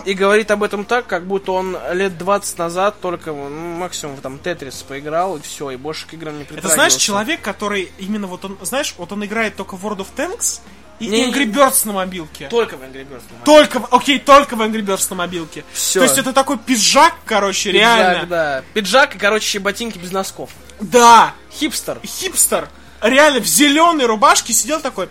И 0.06 0.14
говорит 0.14 0.52
об 0.52 0.62
этом 0.62 0.84
так, 0.84 1.08
как 1.08 1.26
будто 1.26 1.54
он 1.54 1.78
лет 1.94 2.18
20 2.18 2.58
назад 2.58 3.00
только 3.00 3.32
ну, 3.32 3.78
максимум 3.78 4.18
там 4.18 4.40
Тетрис 4.40 4.84
поиграл, 4.84 5.38
и 5.38 5.42
все, 5.42 5.72
и 5.72 5.78
больше 5.78 6.06
к 6.06 6.14
играм 6.16 6.36
не 6.36 6.42
Это 6.42 6.50
притрагивался. 6.50 6.76
знаешь, 6.76 6.96
человек, 6.96 7.42
который 7.42 7.94
именно 7.98 8.28
вот 8.28 8.44
он, 8.44 8.58
знаешь, 8.62 8.94
вот 8.98 9.14
он 9.14 9.24
играет 9.24 9.56
только 9.56 9.78
в 9.78 9.86
World 9.86 10.00
of 10.00 10.08
Tanks 10.18 10.60
и 11.00 11.08
Не- 11.08 11.26
Angry 11.32 11.46
Birds 11.52 11.86
на 11.86 11.94
мобилке. 11.94 12.48
Только 12.50 12.76
в 12.78 12.82
Angry 12.82 13.04
Birds. 13.08 13.22
по-моему. 13.28 13.46
Только, 13.46 13.80
в- 13.80 13.88
окей, 13.94 14.20
только 14.20 14.56
в 14.56 14.62
Angry 14.62 14.82
Birds 14.82 15.06
на 15.10 15.16
мобилке. 15.16 15.64
Всё. 15.74 16.00
То 16.00 16.06
есть 16.06 16.18
это 16.18 16.34
такой 16.34 16.58
пиджак, 16.58 17.14
короче, 17.26 17.72
Пиджак, 17.72 17.98
реально. 18.00 18.26
да. 18.28 18.64
Пиджак 18.74 19.16
и, 19.16 19.18
короче, 19.18 19.60
ботинки 19.60 19.98
без 19.98 20.12
носков. 20.12 20.50
Да, 20.82 21.34
Хипстер. 21.54 22.00
хипстер, 22.06 22.70
реально 23.02 23.40
в 23.40 23.46
зеленой 23.46 24.06
рубашке 24.06 24.54
сидел 24.54 24.82
такой. 24.82 25.10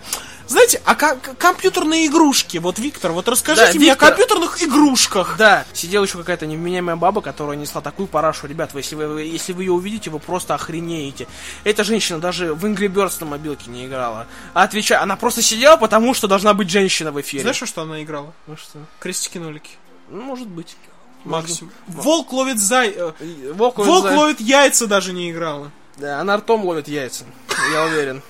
Знаете, 0.49 0.81
а 0.83 0.95
компьютерные 0.95 2.07
игрушки, 2.07 2.57
вот 2.57 2.79
Виктор, 2.79 3.11
вот 3.11 3.27
расскажите 3.27 3.67
Да, 3.67 3.77
мне 3.77 3.89
Виктор- 3.89 4.07
о 4.07 4.09
компьютерных 4.11 4.63
игрушках. 4.63 5.35
Да, 5.37 5.63
сидела 5.73 6.03
еще 6.03 6.17
какая-то 6.17 6.47
невменяемая 6.47 6.95
баба, 6.95 7.21
которая 7.21 7.55
несла 7.55 7.81
такую 7.81 8.07
парашу. 8.07 8.47
Ребят, 8.47 8.73
вы, 8.73 8.79
если, 8.79 8.95
вы, 8.95 9.21
если 9.21 9.53
вы 9.53 9.63
ее 9.63 9.73
увидите, 9.73 10.09
вы 10.09 10.17
просто 10.17 10.55
охренеете. 10.55 11.27
Эта 11.63 11.83
женщина 11.83 12.17
даже 12.19 12.55
в 12.55 12.65
Angry 12.65 12.87
Birds 12.87 13.17
на 13.19 13.27
мобилке 13.27 13.69
не 13.69 13.85
играла. 13.85 14.25
А 14.55 14.63
отвечая, 14.63 15.01
она 15.03 15.15
просто 15.15 15.43
сидела, 15.43 15.77
потому 15.77 16.15
что 16.15 16.27
должна 16.27 16.55
быть 16.55 16.69
женщина 16.71 17.11
в 17.11 17.21
эфире. 17.21 17.43
Знаешь, 17.43 17.61
что 17.63 17.83
она 17.83 18.01
играла? 18.01 18.33
ну 18.47 18.57
что? 18.57 18.79
Крестики-нолики. 18.99 19.69
Ну, 20.09 20.21
может 20.23 20.47
быть. 20.47 20.75
Максимум. 21.25 21.71
Волк 21.87 22.31
ловит 22.33 22.59
зай... 22.59 22.91
э, 22.95 23.11
Волк, 23.53 23.77
ловит 23.77 23.91
Волк 23.91 24.07
за- 24.07 24.15
ловит 24.17 24.39
яйца 24.41 24.87
даже 24.87 25.13
не 25.13 25.29
играла. 25.29 25.71
Да, 25.97 26.19
она 26.21 26.37
ртом 26.37 26.63
ловит 26.65 26.87
яйца, 26.87 27.25
я 27.73 27.83
уверен. 27.85 28.23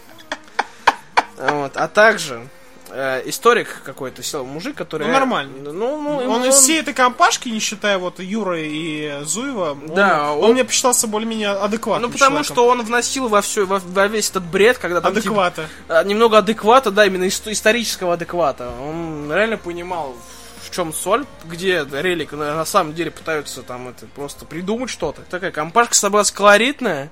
Вот. 1.39 1.77
А 1.77 1.87
также 1.87 2.47
э, 2.91 3.21
историк 3.25 3.81
какой-то, 3.85 4.21
сел 4.23 4.43
мужик, 4.45 4.75
который... 4.75 5.07
Ну, 5.07 5.13
нормально. 5.13 5.71
Ну, 5.71 6.01
ну, 6.01 6.17
Он 6.17 6.23
ему- 6.41 6.45
из 6.45 6.55
всей 6.55 6.79
этой 6.81 6.93
компашки, 6.93 7.47
не 7.49 7.59
считая 7.59 7.97
вот 7.97 8.19
Юры 8.19 8.67
и 8.67 9.19
Зуева, 9.23 9.71
он- 9.71 9.93
Да, 9.95 10.33
он, 10.33 10.43
он- 10.45 10.51
мне 10.53 10.63
посчитался 10.65 11.07
более-менее 11.07 11.51
адекватным 11.51 12.09
Ну, 12.09 12.13
потому 12.13 12.31
человеком. 12.43 12.55
что 12.55 12.67
он 12.67 12.81
вносил 12.83 13.27
во 13.29 13.41
все, 13.41 13.65
во, 13.65 13.79
во 13.79 14.07
весь 14.07 14.29
этот 14.29 14.43
бред, 14.43 14.77
когда 14.79 15.01
там, 15.01 15.13
типа, 15.13 15.45
Адеквата. 15.47 15.65
а, 15.87 16.03
немного 16.03 16.39
адеквата, 16.39 16.91
да, 16.91 17.05
именно 17.05 17.23
исто- 17.25 17.51
исторического 17.51 18.13
адеквата. 18.15 18.69
Он 18.81 19.31
реально 19.31 19.57
понимал, 19.57 20.15
в 20.63 20.75
чем 20.75 20.93
соль, 20.93 21.25
где 21.45 21.85
релик 21.91 22.31
на, 22.33 22.55
на 22.55 22.65
самом 22.65 22.93
деле 22.93 23.11
пытаются 23.11 23.61
там 23.63 23.87
это 23.87 24.07
просто 24.07 24.45
придумать 24.45 24.89
что-то. 24.89 25.21
Такая 25.29 25.51
компашка 25.51 25.95
собралась 25.95 26.31
колоритная. 26.31 27.11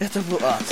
Это 0.00 0.20
был 0.20 0.40
ад. 0.42 0.62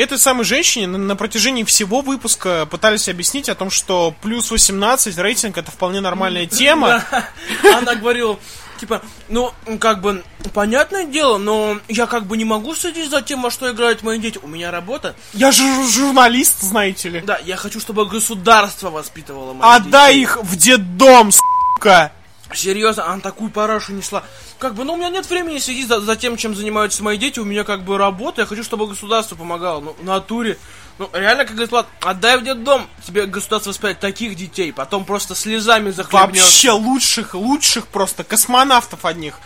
Этой 0.00 0.18
самой 0.18 0.44
женщине 0.46 0.86
на, 0.86 0.96
на 0.96 1.14
протяжении 1.14 1.62
всего 1.62 2.00
выпуска 2.00 2.64
пытались 2.70 3.06
объяснить 3.10 3.50
о 3.50 3.54
том, 3.54 3.70
что 3.70 4.14
плюс 4.22 4.50
18 4.50 5.18
рейтинг 5.18 5.58
это 5.58 5.70
вполне 5.70 6.00
нормальная 6.00 6.46
тема. 6.46 7.04
Она 7.76 7.94
говорила, 7.96 8.38
типа, 8.80 9.02
ну, 9.28 9.52
как 9.78 10.00
бы, 10.00 10.24
понятное 10.54 11.04
дело, 11.04 11.36
но 11.36 11.78
я 11.86 12.06
как 12.06 12.24
бы 12.24 12.38
не 12.38 12.46
могу 12.46 12.74
следить 12.74 13.10
за 13.10 13.20
тем, 13.20 13.42
во 13.42 13.50
что 13.50 13.70
играют 13.70 14.02
мои 14.02 14.18
дети. 14.18 14.40
У 14.42 14.46
меня 14.48 14.70
работа. 14.70 15.16
Я 15.34 15.52
же 15.52 15.62
жур- 15.64 15.86
журналист, 15.90 16.62
знаете 16.62 17.10
ли. 17.10 17.20
Да, 17.20 17.38
я 17.44 17.58
хочу, 17.58 17.78
чтобы 17.78 18.06
государство 18.06 18.88
воспитывало 18.88 19.52
моих 19.52 19.76
Отдай 19.82 20.14
детей. 20.14 20.22
их 20.22 20.38
в 20.42 20.56
детдом, 20.56 21.30
сука! 21.30 22.12
Серьезно, 22.52 23.06
она 23.10 23.20
такую 23.20 23.50
парашу 23.50 23.92
несла. 23.92 24.24
Как 24.58 24.74
бы, 24.74 24.84
ну, 24.84 24.94
у 24.94 24.96
меня 24.96 25.08
нет 25.08 25.28
времени 25.30 25.58
следить 25.58 25.88
за, 25.88 26.00
за 26.00 26.16
тем, 26.16 26.36
чем 26.36 26.54
занимаются 26.56 27.02
мои 27.02 27.16
дети. 27.16 27.38
У 27.38 27.44
меня 27.44 27.64
как 27.64 27.84
бы 27.84 27.96
работа. 27.96 28.42
Я 28.42 28.46
хочу, 28.46 28.64
чтобы 28.64 28.86
государство 28.86 29.36
помогало. 29.36 29.80
Ну, 29.80 29.96
в 29.98 30.04
натуре. 30.04 30.58
Ну, 30.98 31.08
реально, 31.12 31.44
как 31.44 31.54
говорит 31.54 31.70
Влад, 31.70 31.86
отдай 32.00 32.38
в 32.38 32.42
детдом. 32.44 32.88
Тебе 33.06 33.26
государство 33.26 33.70
воспитает 33.70 34.00
таких 34.00 34.34
детей. 34.34 34.72
Потом 34.72 35.04
просто 35.04 35.34
слезами 35.34 35.90
захлебнешь. 35.90 36.42
Вообще 36.42 36.72
лучших, 36.72 37.34
лучших 37.34 37.86
просто 37.86 38.24
космонавтов 38.24 39.04
одних. 39.04 39.38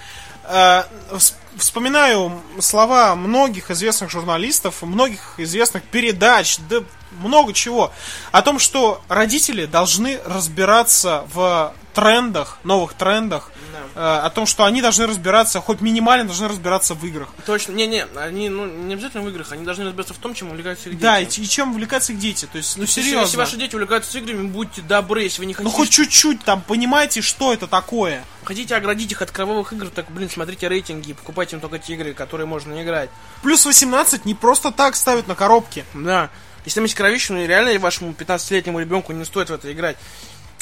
Э, 0.45 0.85
вс- 1.11 1.35
Вспоминаю 1.57 2.43
слова 2.59 3.15
многих 3.15 3.71
известных 3.71 4.11
журналистов, 4.11 4.83
многих 4.83 5.35
известных 5.39 5.85
передач, 5.85 6.59
да 6.69 6.79
много 7.21 7.53
чего, 7.53 7.93
о 8.33 8.43
том, 8.43 8.59
что 8.59 9.01
родители 9.09 9.67
должны 9.67 10.19
разбираться 10.27 11.25
в 11.33 11.73
трендах, 11.95 12.59
новых 12.65 12.93
трендах, 12.95 13.51
э, 13.95 13.99
о 14.01 14.29
том, 14.31 14.45
что 14.45 14.65
они 14.65 14.83
должны 14.83 15.07
разбираться, 15.07 15.61
хоть 15.61 15.81
минимально 15.81 16.27
должны 16.27 16.49
разбираться 16.49 16.95
в 16.95 17.05
играх. 17.07 17.29
Точно. 17.47 17.73
Не-не, 17.73 18.05
они, 18.17 18.49
ну, 18.51 18.67
не 18.67 18.95
обязательно 18.95 19.23
в 19.23 19.29
играх. 19.31 19.51
Они 19.53 19.65
должны 19.65 19.85
разбираться 19.87 20.13
в 20.13 20.19
том, 20.19 20.35
чем 20.35 20.51
увлекаются 20.51 20.89
их 20.91 20.97
дети. 20.97 21.03
Да, 21.03 21.21
и, 21.21 21.25
и 21.25 21.49
чем 21.49 21.71
увлекаются 21.73 22.13
их 22.13 22.19
дети. 22.19 22.47
То 22.47 22.59
есть, 22.59 22.77
ну 22.77 22.83
Если- 22.83 23.01
серьезно. 23.01 23.23
Если 23.25 23.37
ваши 23.39 23.57
дети 23.57 23.75
увлекаются 23.75 24.19
играми, 24.19 24.49
будьте 24.49 24.83
добры, 24.83 25.23
если 25.23 25.41
вы 25.41 25.47
не 25.47 25.53
Ну 25.55 25.57
хотите... 25.71 25.77
хоть 25.77 25.91
чуть-чуть 25.91 26.45
там 26.45 26.61
понимаете, 26.61 27.23
что 27.23 27.53
это 27.53 27.67
такое. 27.67 28.25
Хотите 28.45 28.75
оградить 28.77 29.13
их 29.13 29.23
от 29.23 29.31
кровавых 29.31 29.73
игр, 29.73 29.89
так, 29.89 30.11
блин, 30.11 30.29
смотрите 30.29 30.69
рейтинги 30.69 31.11
и 31.11 31.15
покупайте 31.15 31.57
им 31.57 31.61
только 31.63 31.79
те 31.79 31.95
игры, 31.95 32.13
которые 32.13 32.47
можно 32.47 32.83
играть. 32.83 33.09
Плюс 33.43 33.65
18 33.65 34.25
не 34.27 34.35
просто 34.35 34.71
так 34.73 34.97
ставят 34.97 35.29
на 35.29 35.35
коробке. 35.35 35.85
Да. 35.95 36.29
Если 36.65 36.77
там 36.77 36.85
есть 36.85 36.95
кровища, 36.95 37.33
ну 37.35 37.45
реально 37.47 37.79
вашему 37.79 38.13
15-летнему 38.13 38.81
ребенку 38.81 39.13
не 39.13 39.25
стоит 39.27 39.51
в 39.51 39.53
это 39.53 39.71
играть. 39.73 39.97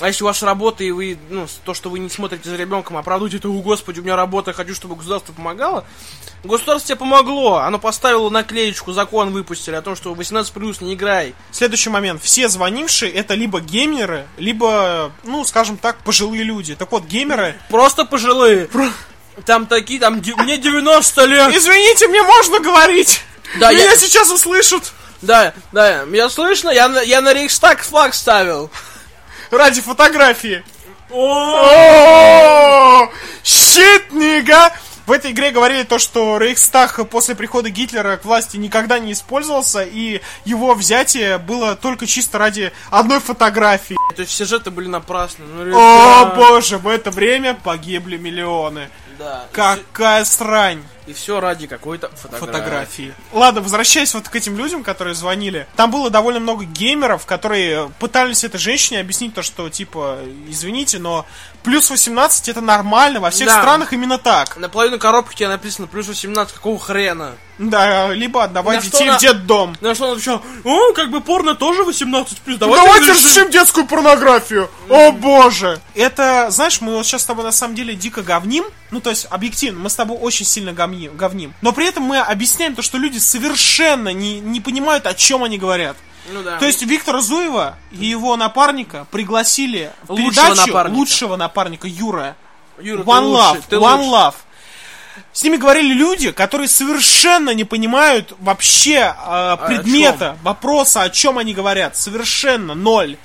А 0.01 0.09
если 0.09 0.25
у 0.25 0.27
вас 0.27 0.43
работа, 0.43 0.83
и 0.83 0.91
вы, 0.91 1.19
ну, 1.31 1.47
то, 1.65 1.75
что 1.75 1.91
вы 1.91 1.99
не 1.99 2.09
смотрите 2.09 2.49
за 2.49 2.57
ребенком, 2.57 2.97
оправдываете 2.97 3.37
это, 3.37 3.49
о, 3.49 3.61
господи, 3.61 4.01
у 4.01 4.03
меня 4.03 4.17
работа, 4.17 4.51
я 4.51 4.55
хочу, 4.55 4.75
чтобы 4.75 4.97
государство 4.97 5.33
помогало. 5.33 5.85
Государство 6.43 6.89
тебе 6.89 6.97
помогло, 6.97 7.59
оно 7.59 7.79
поставило 7.79 8.29
наклеечку, 8.29 8.93
закон 8.93 9.31
выпустили 9.31 9.77
о 9.77 9.83
том, 9.83 9.95
что 9.95 10.13
18 10.15 10.53
плюс 10.53 10.81
не 10.81 10.95
играй. 10.95 11.35
Следующий 11.53 11.91
момент. 11.91 12.21
Все 12.23 12.49
звонившие 12.49 13.13
это 13.13 13.35
либо 13.35 13.61
геймеры, 13.61 14.27
либо, 14.39 15.13
ну, 15.23 15.45
скажем 15.45 15.77
так, 15.77 15.99
пожилые 15.99 16.43
люди. 16.43 16.75
Так 16.75 16.91
вот, 16.91 17.05
геймеры... 17.05 17.57
Просто 17.71 18.05
пожилые. 18.05 18.69
Там 19.47 19.67
такие, 19.67 20.01
там, 20.01 20.15
мне 20.39 20.59
90 20.59 21.25
лет. 21.27 21.55
Извините, 21.55 22.09
мне 22.09 22.23
можно 22.23 22.59
говорить? 22.59 23.23
Да, 23.61 23.71
Меня 23.73 23.85
я- 23.91 23.97
сейчас 23.97 24.31
услышат. 24.31 24.93
Да, 25.21 25.55
да, 25.71 26.05
меня 26.05 26.29
слышно? 26.29 26.71
Я 26.71 26.89
на, 26.89 27.01
я 27.01 27.21
на 27.21 27.33
Рейхстаг 27.33 27.83
флаг 27.83 28.13
ставил. 28.15 28.71
Ради 29.53 29.83
фотографии. 29.83 30.65
Щит, 33.45 34.11
нига! 34.11 34.73
В 35.05 35.13
этой 35.13 35.33
игре 35.33 35.51
говорили 35.51 35.83
то, 35.83 35.99
что 35.99 36.39
Рейхстаг 36.39 37.07
после 37.11 37.35
прихода 37.35 37.69
Гитлера 37.69 38.17
к 38.17 38.25
власти 38.25 38.57
никогда 38.57 38.99
не 38.99 39.13
использовался, 39.13 39.83
и 39.83 40.23
его 40.47 40.75
взятие 40.75 41.37
было 41.37 41.77
только 41.77 42.07
чисто 42.07 42.39
ради 42.39 42.73
одной 42.91 43.21
фотографии. 43.21 43.97
То 44.17 44.23
есть 44.23 44.33
все 44.33 44.47
жертвы 44.47 44.71
были 44.71 44.89
напрасны. 44.89 45.45
Ну, 45.45 45.77
О 45.77 46.35
боже, 46.35 46.79
в 46.79 46.89
это 46.89 47.11
время 47.11 47.53
погибли 47.53 48.17
миллионы. 48.17 48.89
Да. 49.19 49.45
Какая 49.53 50.25
срань 50.25 50.83
И 51.07 51.13
все 51.13 51.41
ради 51.41 51.67
какой-то 51.67 52.09
фотографии. 52.15 52.47
фотографии. 52.47 53.15
Ладно, 53.33 53.61
возвращаясь 53.61 54.15
вот 54.15 54.29
к 54.29 54.37
этим 54.37 54.57
людям, 54.57 54.85
которые 54.85 55.15
звонили. 55.15 55.67
Там 55.77 55.91
было 55.91 56.11
довольно 56.11 56.41
много 56.41 56.65
геймеров, 56.65 57.27
которые 57.27 57.91
пытались 57.99 58.45
этой 58.45 58.59
женщине 58.59 59.01
объяснить 59.01 59.35
то, 59.35 59.43
что, 59.43 59.69
типа, 59.69 60.19
извините, 60.49 60.99
но 60.99 61.27
плюс 61.63 61.91
18 61.91 62.49
это 62.49 62.61
нормально, 62.61 63.21
во 63.21 63.31
всех 63.31 63.47
Да. 63.49 63.59
странах 63.61 63.93
именно 63.93 64.19
так. 64.19 64.57
На 64.57 64.69
половину 64.69 64.99
коробки 64.99 65.35
тебе 65.37 65.49
написано 65.49 65.87
плюс 65.87 66.07
18, 66.09 66.55
какого 66.55 66.79
хрена? 66.79 67.33
Да, 67.59 68.13
либо 68.13 68.43
отдавай 68.45 68.77
На 68.77 68.83
детей 68.83 69.09
она- 69.09 69.19
в 69.19 69.21
детдом. 69.21 69.77
На 69.81 69.95
что 69.95 70.07
он 70.07 70.13
отвечал, 70.15 70.43
о, 70.65 70.93
как 70.95 71.11
бы 71.11 71.21
порно 71.21 71.55
тоже 71.55 71.85
18 71.85 72.39
плюс, 72.41 72.59
давайте, 72.59 72.85
Давайте 72.85 73.11
разрешим». 73.11 73.29
разрешим 73.29 73.51
детскую 73.53 73.87
порнографию. 73.87 74.71
О 74.89 75.13
боже. 75.13 75.81
Это, 75.95 76.47
знаешь, 76.51 76.81
мы 76.81 76.97
вот 76.97 77.07
сейчас 77.07 77.23
с 77.23 77.27
тобой 77.27 77.45
на 77.45 77.53
самом 77.53 77.75
деле 77.75 77.95
дико 77.95 78.23
говним. 78.23 78.65
Ну, 78.91 79.01
то 79.01 79.11
есть, 79.11 79.27
объективно, 79.31 79.81
мы 79.81 79.91
с 79.91 79.95
тобой 79.95 80.17
очень 80.19 80.45
сильно 80.47 80.73
говним. 80.73 80.92
Говним. 81.13 81.55
Но 81.63 81.73
при 81.73 81.87
этом 81.89 82.05
мы 82.05 82.19
объясняем 82.19 82.75
то, 82.75 82.83
что 82.83 82.99
люди 82.99 83.19
совершенно 83.19 84.11
не, 84.11 84.41
не 84.41 84.61
понимают, 84.61 85.07
о 85.07 85.15
чем 85.15 85.45
они 85.45 85.59
говорят. 85.59 85.97
Ну 86.31 86.43
да. 86.43 86.59
То 86.59 86.67
есть 86.67 86.83
Виктора 86.83 87.21
Зуева 87.21 87.77
и 87.91 88.07
его 88.07 88.37
напарника 88.37 89.07
пригласили 89.11 89.93
в 90.05 90.11
Лучшего 90.13 90.31
передачу 90.31 90.67
напарника. 90.69 90.97
лучшего 90.99 91.37
напарника 91.37 91.89
Юра. 91.89 92.37
Юра, 92.79 93.03
One 93.03 93.33
Love. 93.33 93.63
ты 93.69 93.77
One. 93.77 94.09
Love. 94.11 94.35
С 95.33 95.43
ними 95.43 95.57
говорили 95.57 95.93
люди, 95.93 96.31
которые 96.31 96.69
совершенно 96.69 97.51
не 97.51 97.65
понимают 97.65 98.35
вообще 98.39 99.15
э, 99.27 99.57
предмета, 99.67 100.39
вопроса, 100.43 101.03
о 101.03 101.11
чем 101.11 101.39
они 101.39 101.55
говорят. 101.55 101.97
Совершенно 101.97 102.75
ноль. 102.75 103.17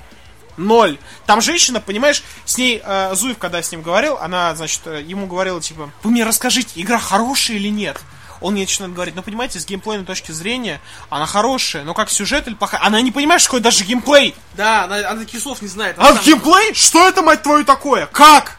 Ноль. 0.58 0.98
Там 1.24 1.40
женщина, 1.40 1.80
понимаешь, 1.80 2.22
с 2.44 2.58
ней 2.58 2.82
э, 2.84 3.14
Зуев, 3.14 3.38
когда 3.38 3.62
с 3.62 3.70
ним 3.72 3.82
говорил, 3.82 4.18
она, 4.18 4.54
значит, 4.54 4.82
э, 4.86 5.02
ему 5.02 5.26
говорила, 5.26 5.60
типа, 5.60 5.90
вы 6.02 6.10
мне 6.10 6.24
расскажите, 6.24 6.80
игра 6.80 6.98
хорошая 6.98 7.56
или 7.56 7.68
нет? 7.68 7.98
он 8.40 8.54
ей 8.54 8.62
начинает 8.62 8.94
говорить, 8.94 9.16
ну, 9.16 9.22
понимаете, 9.22 9.58
с 9.58 9.66
геймплейной 9.66 10.04
точки 10.04 10.32
зрения, 10.32 10.80
она 11.10 11.26
хорошая, 11.26 11.84
но 11.84 11.94
как 11.94 12.10
сюжет 12.10 12.46
или 12.46 12.54
плохая, 12.54 12.80
она 12.82 13.00
не 13.00 13.10
понимает, 13.10 13.40
что 13.40 13.56
это 13.56 13.64
даже 13.64 13.84
геймплей. 13.84 14.34
Да, 14.54 14.84
она, 14.84 14.96
она 15.10 15.20
таких 15.20 15.40
слов 15.40 15.62
не 15.62 15.68
знает. 15.68 15.96
А 15.98 16.14
геймплей? 16.22 16.74
Что 16.74 17.08
это, 17.08 17.22
мать 17.22 17.42
твою, 17.42 17.64
такое? 17.64 18.06
Как? 18.06 18.57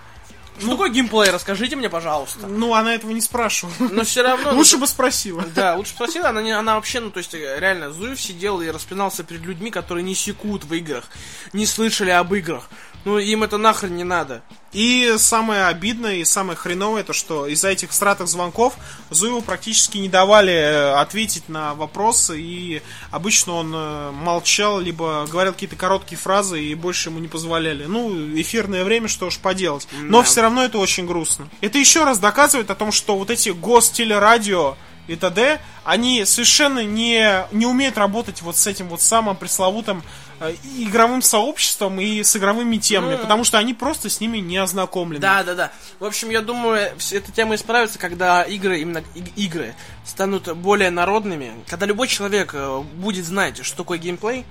Что 0.60 0.72
такое 0.72 0.90
геймплей? 0.90 1.30
Расскажите 1.30 1.76
мне, 1.76 1.90
пожалуйста. 1.90 2.48
Ну, 2.48 2.74
она 2.74 2.96
этого 2.96 3.12
не 3.12 3.22
спрашивала. 3.22 3.74
Но 3.80 4.04
все 4.04 4.22
равно... 4.22 4.54
Лучше 4.54 4.76
ну, 4.76 4.82
бы 4.82 4.88
спросила. 4.88 5.44
Да, 5.56 5.76
лучше 5.76 5.92
спросила, 5.92 6.30
она, 6.30 6.42
не, 6.42 6.52
она 6.52 6.76
вообще, 6.76 7.00
ну, 7.00 7.12
то 7.12 7.20
есть, 7.20 7.34
реально, 7.34 7.92
Зуев 7.92 8.22
сидел 8.22 8.62
и 8.62 8.70
распинался 8.70 9.24
перед 9.24 9.42
людьми, 9.42 9.72
которые 9.72 10.04
не 10.04 10.16
секут 10.16 10.66
в 10.66 10.74
играх, 10.74 11.06
не 11.54 11.66
слышали 11.66 12.10
об 12.10 12.34
играх. 12.34 12.70
Ну, 13.06 13.18
им 13.18 13.44
это 13.44 13.58
нахрен 13.58 13.96
не 13.96 14.04
надо. 14.04 14.42
И 14.72 15.16
самое 15.18 15.66
обидное 15.66 16.16
и 16.18 16.26
самое 16.26 16.56
хреновое, 16.56 17.04
то 17.04 17.12
что 17.14 17.48
из-за 17.48 17.70
этих 17.70 17.92
стратых 17.92 18.28
звонков 18.28 18.76
Зуеву 19.10 19.42
практически 19.42 19.98
не 19.98 20.10
давали 20.10 20.54
э, 20.54 20.94
ответить 20.94 21.50
на 21.50 21.74
вопросы, 21.74 22.40
и 22.40 22.82
обычно 23.10 23.54
он 23.54 23.74
э, 23.74 24.12
молчал, 24.12 24.80
либо 24.80 25.26
говорил 25.32 25.54
какие-то 25.54 25.76
короткие 25.76 26.20
фразы, 26.20 26.64
и 26.64 26.76
больше 26.76 27.10
ему 27.10 27.20
не 27.20 27.28
позволяли. 27.28 27.86
Ну, 27.86 28.12
эфирное 28.40 28.84
время, 28.84 29.08
что 29.08 29.28
уж 29.28 29.40
поделать. 29.40 29.88
Но 30.02 30.20
Да. 30.20 30.24
все 30.26 30.42
равно 30.42 30.64
это 30.64 30.78
очень 30.78 31.08
грустно. 31.08 31.48
Это 31.62 31.80
еще 31.80 32.04
раз 32.04 32.20
доказывает 32.20 32.70
о 32.70 32.76
том, 32.76 32.92
что 32.92 33.18
вот 33.18 33.32
эти 33.32 33.50
гостелерадио 33.50 34.76
и 35.08 35.16
т.д., 35.16 35.60
они 35.84 36.24
совершенно 36.26 36.84
не, 36.84 37.44
не 37.52 37.66
умеют 37.66 37.98
работать 37.98 38.44
вот 38.44 38.56
с 38.58 38.68
этим 38.68 38.90
вот 38.90 39.02
самым 39.02 39.36
пресловутым 39.36 40.04
э, 40.40 40.56
игровым 40.78 41.22
сообществом 41.22 42.00
и 42.00 42.24
с 42.24 42.36
игровыми 42.36 42.78
темами, 42.78 43.14
Ну, 43.14 43.18
потому 43.20 43.44
что 43.44 43.58
они 43.58 43.74
просто 43.74 44.10
с 44.10 44.20
ними 44.20 44.38
не 44.40 44.58
ознакомлены. 44.58 45.20
Да, 45.22 45.44
да, 45.44 45.56
да. 45.56 45.72
В 46.00 46.06
общем, 46.06 46.30
я 46.30 46.42
думаю, 46.42 46.92
эта 47.12 47.32
тема 47.32 47.56
исправится, 47.56 48.00
когда 48.00 48.44
игры, 48.44 48.80
именно 48.82 49.04
иг- 49.16 49.32
игры, 49.38 49.76
станут 50.06 50.52
более 50.58 50.90
народными, 50.92 51.54
когда 51.68 51.86
любой 51.86 52.08
человек 52.08 52.52
э, 52.54 52.82
будет 52.96 53.26
знать, 53.26 53.64
что 53.66 53.78
такое 53.78 53.98
геймплей, 53.98 54.46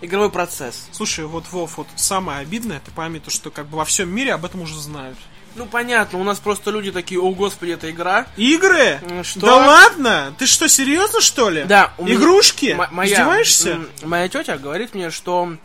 игровой 0.00 0.30
процесс. 0.30 0.88
Слушай, 0.92 1.24
вот, 1.26 1.44
Вов, 1.50 1.78
вот 1.78 1.86
самое 1.96 2.40
обидное, 2.40 2.80
ты 2.84 2.90
пойми, 2.90 3.20
то, 3.20 3.30
что 3.30 3.50
как 3.50 3.66
бы 3.66 3.78
во 3.78 3.84
всем 3.84 4.08
мире 4.10 4.34
об 4.34 4.44
этом 4.44 4.60
уже 4.62 4.78
знают. 4.80 5.16
Ну, 5.56 5.66
понятно, 5.66 6.18
у 6.18 6.24
нас 6.24 6.38
просто 6.40 6.70
люди 6.70 6.90
такие, 6.90 7.20
о, 7.20 7.30
господи, 7.32 7.70
это 7.72 7.90
игра. 7.90 8.26
Игры? 8.36 9.00
Что? 9.22 9.40
Да 9.40 9.56
ладно? 9.56 10.34
Ты 10.38 10.46
что, 10.46 10.68
серьезно, 10.68 11.20
что 11.20 11.48
ли? 11.50 11.64
Да, 11.64 11.92
у 11.98 12.04
меня- 12.04 12.14
Игрушки? 12.16 12.70
М- 12.70 12.88
моя, 12.90 13.12
Издеваешься? 13.14 13.80
Моя 14.02 14.28
тетя 14.28 14.58
говорит 14.58 14.94
мне, 14.94 15.10
что 15.10 15.56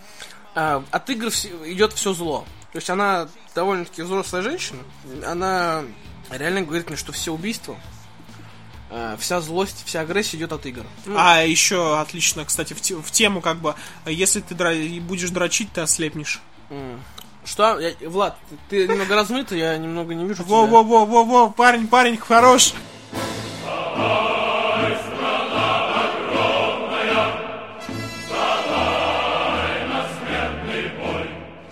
э, 0.55 0.81
от 0.91 1.09
игр 1.09 1.27
вс- 1.27 1.71
идет 1.71 1.93
все 1.93 2.13
зло. 2.13 2.45
То 2.71 2.77
есть 2.77 2.89
она 2.89 3.27
довольно-таки 3.55 4.03
взрослая 4.03 4.41
женщина. 4.43 4.79
Она 5.25 5.83
реально 6.29 6.61
говорит 6.61 6.87
мне, 6.89 6.97
что 6.97 7.11
все 7.11 7.31
убийства, 7.31 7.75
вся 9.19 9.39
злость, 9.41 9.83
вся 9.85 10.01
агрессия 10.01 10.37
идет 10.37 10.51
от 10.51 10.65
игр. 10.65 10.83
Ну, 11.05 11.15
А 11.17 11.41
еще 11.43 11.99
отлично, 11.99 12.43
кстати, 12.45 12.73
в, 12.73 12.81
те- 12.81 12.95
в 12.95 13.11
тему 13.11 13.41
как 13.41 13.57
бы, 13.57 13.75
если 14.05 14.41
ты 14.41 14.55
дра- 14.55 14.99
будешь 15.01 15.29
дрочить, 15.29 15.71
ты 15.73 15.81
ослепнешь. 15.81 16.39
м. 16.71 17.01
Что? 17.49 17.79
Я- 17.79 17.93
Влад, 18.07 18.37
ты 18.69 18.87
немного 18.87 19.15
размыт, 19.15 19.51
я 19.51 19.75
немного 19.77 20.13
не 20.13 20.23
вижу. 20.25 20.43
Во-во-во-во-во, 20.43 21.49
парень, 21.49 21.87
парень, 21.87 22.15
хорош. 22.17 22.73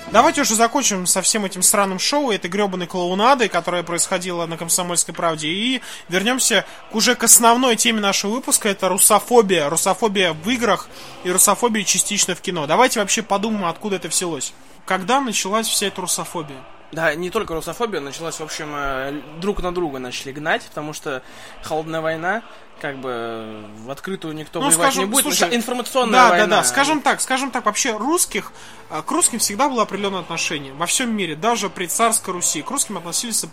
Давайте 0.10 0.42
уже 0.42 0.56
закончим 0.56 1.06
со 1.06 1.22
всем 1.22 1.46
этим 1.46 1.62
странным 1.62 2.00
шоу, 2.00 2.32
этой 2.32 2.50
гребаной 2.50 2.88
клоунадой, 2.88 3.50
которая 3.50 3.84
происходила 3.84 4.46
на 4.46 4.58
Комсомольской 4.58 5.14
правде, 5.14 5.50
и 5.50 5.82
вернемся 6.08 6.66
к 6.92 6.96
уже 6.96 7.14
к 7.14 7.24
основной 7.24 7.76
теме 7.76 8.00
нашего 8.00 8.32
выпуска, 8.32 8.70
это 8.70 8.88
русофобия. 8.88 9.70
Русофобия 9.70 10.32
в 10.34 10.50
играх 10.50 10.88
и 11.26 11.30
русофобия 11.30 11.84
частично 11.84 12.36
в 12.36 12.42
кино. 12.42 12.66
Давайте 12.68 13.00
вообще 13.02 13.22
подумаем, 13.22 13.66
откуда 13.66 13.98
это 13.98 14.08
взялось. 14.08 14.54
Когда 14.88 15.20
началась 15.20 15.68
вся 15.68 15.88
эта 15.88 16.02
русофобия? 16.02 16.64
Да, 16.94 17.14
не 17.14 17.30
только 17.30 17.54
русофобия 17.54 18.00
началась, 18.00 18.40
в 18.40 18.44
общем, 18.44 18.70
э, 18.74 19.22
друг 19.42 19.62
на 19.62 19.74
друга 19.74 20.00
начали 20.00 20.32
гнать, 20.32 20.66
потому 20.70 20.94
что 20.94 21.22
холодная 21.62 22.00
война, 22.00 22.44
как 22.80 22.98
бы 23.00 23.10
э, 23.12 23.66
в 23.80 23.92
открытую 23.92 24.34
никто 24.34 24.62
Ну, 24.62 24.68
воевать 24.68 24.94
скажем, 24.94 25.04
не 25.04 25.12
будет, 25.12 25.24
слушай, 25.24 25.54
информационная 25.54 26.14
Да, 26.14 26.30
война. 26.30 26.46
да, 26.46 26.58
да. 26.58 26.64
Скажем 26.64 27.02
так, 27.02 27.20
скажем 27.20 27.52
так, 27.52 27.66
вообще 27.66 27.98
русских 27.98 28.54
а, 28.90 29.02
к 29.02 29.12
русским 29.12 29.40
всегда 29.40 29.68
было 29.68 29.84
определенное 29.84 30.22
отношение. 30.22 30.72
Во 30.72 30.86
всем 30.86 31.14
мире, 31.14 31.36
даже 31.36 31.70
при 31.70 31.88
царской 31.88 32.34
Руси, 32.34 32.62
к 32.62 32.72
русским 32.72 32.96
относились 32.98 33.38
с 33.40 33.44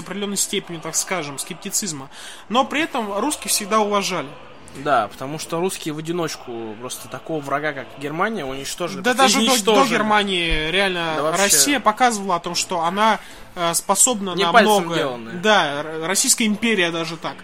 определенной 0.00 0.36
степенью, 0.36 0.82
так 0.82 0.96
скажем, 0.96 1.38
скептицизма. 1.38 2.10
Но 2.48 2.64
при 2.64 2.82
этом 2.82 3.16
русских 3.20 3.52
всегда 3.52 3.78
уважали. 3.78 4.28
Да, 4.76 5.08
потому 5.08 5.38
что 5.38 5.60
русские 5.60 5.94
в 5.94 5.98
одиночку 5.98 6.74
просто 6.80 7.08
такого 7.08 7.40
врага, 7.40 7.72
как 7.72 7.86
Германия, 7.98 8.44
уничтожили. 8.44 9.00
Да 9.00 9.14
даже 9.14 9.44
до, 9.44 9.62
до. 9.62 9.84
Германии 9.86 10.70
реально 10.70 11.14
Да 11.16 11.22
вообще. 11.22 11.42
Россия 11.42 11.80
показывала 11.80 12.36
о 12.36 12.40
том, 12.40 12.54
что 12.54 12.82
она 12.82 13.18
э, 13.56 13.74
способна 13.74 14.34
Не 14.34 14.44
на 14.44 14.52
многое. 14.52 15.18
Да, 15.42 15.84
Российская 16.02 16.46
империя 16.46 16.90
даже 16.90 17.16
так. 17.16 17.36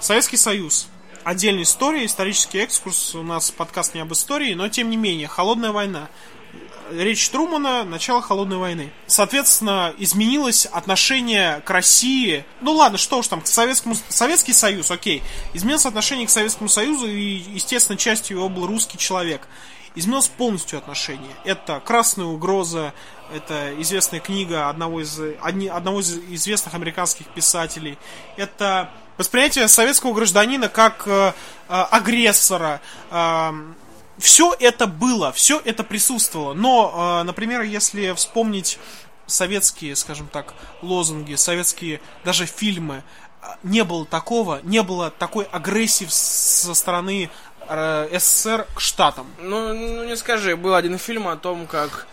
Советский 0.00 0.36
Союз. 0.36 0.88
Отдельная 1.24 1.62
история, 1.62 2.04
исторический 2.04 2.58
экскурс. 2.58 3.14
У 3.14 3.22
нас 3.22 3.50
подкаст 3.50 3.94
не 3.94 4.00
об 4.00 4.12
истории, 4.12 4.54
но 4.54 4.68
тем 4.68 4.90
не 4.90 4.96
менее, 4.96 5.28
холодная 5.28 5.72
война. 5.72 6.08
Речь 6.90 7.28
Трумана, 7.30 7.84
начало 7.84 8.22
холодной 8.22 8.56
войны. 8.56 8.92
Соответственно, 9.06 9.94
изменилось 9.98 10.66
отношение 10.66 11.60
к 11.64 11.70
России. 11.70 12.44
Ну 12.60 12.72
ладно, 12.72 12.98
что 12.98 13.18
уж 13.18 13.28
там, 13.28 13.40
к 13.40 13.46
Советскому... 13.46 13.96
Советский 14.08 14.52
Союз, 14.52 14.90
окей. 14.90 15.22
Изменилось 15.54 15.86
отношение 15.86 16.26
к 16.26 16.30
Советскому 16.30 16.68
Союзу, 16.68 17.06
и, 17.06 17.20
естественно, 17.20 17.98
частью 17.98 18.38
его 18.38 18.48
был 18.48 18.66
русский 18.66 18.98
человек. 18.98 19.46
Изменилось 19.94 20.28
полностью 20.28 20.78
отношение. 20.78 21.34
Это 21.44 21.80
«Красная 21.84 22.26
угроза», 22.26 22.92
это 23.34 23.74
известная 23.82 24.20
книга 24.20 24.68
одного 24.68 25.02
из, 25.02 25.20
одни- 25.42 25.68
одного 25.68 26.00
из 26.00 26.16
известных 26.30 26.74
американских 26.74 27.26
писателей. 27.26 27.98
Это 28.36 28.90
восприятие 29.18 29.68
советского 29.68 30.14
гражданина 30.14 30.68
как 30.68 31.02
э, 31.06 31.32
э, 31.68 31.72
агрессора. 31.90 32.80
Все 34.18 34.54
это 34.58 34.86
было, 34.86 35.32
все 35.32 35.60
это 35.64 35.84
присутствовало. 35.84 36.54
Но, 36.54 37.20
э, 37.20 37.24
например, 37.24 37.62
если 37.62 38.12
вспомнить 38.12 38.78
советские, 39.26 39.96
скажем 39.96 40.26
так, 40.26 40.54
лозунги, 40.82 41.34
советские 41.34 42.00
даже 42.24 42.46
фильмы, 42.46 43.02
э, 43.42 43.46
не 43.62 43.84
было 43.84 44.04
такого, 44.04 44.60
не 44.64 44.82
было 44.82 45.10
такой 45.10 45.44
агрессии 45.44 46.06
со 46.10 46.74
стороны 46.74 47.30
э, 47.68 48.18
СССР 48.18 48.66
к 48.74 48.80
Штатам. 48.80 49.26
Ну, 49.40 49.72
ну, 49.72 50.04
не 50.04 50.16
скажи, 50.16 50.56
был 50.56 50.74
один 50.74 50.98
фильм 50.98 51.28
о 51.28 51.36
том, 51.36 51.66
как 51.66 52.06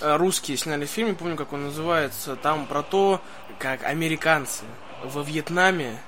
русские 0.00 0.56
сняли 0.56 0.84
фильм, 0.84 1.10
не 1.10 1.14
помню, 1.14 1.36
как 1.36 1.52
он 1.52 1.66
называется, 1.66 2.34
там 2.34 2.66
про 2.66 2.82
то, 2.82 3.20
как 3.60 3.84
американцы 3.84 4.64
во 5.04 5.22
Вьетнаме 5.22 6.00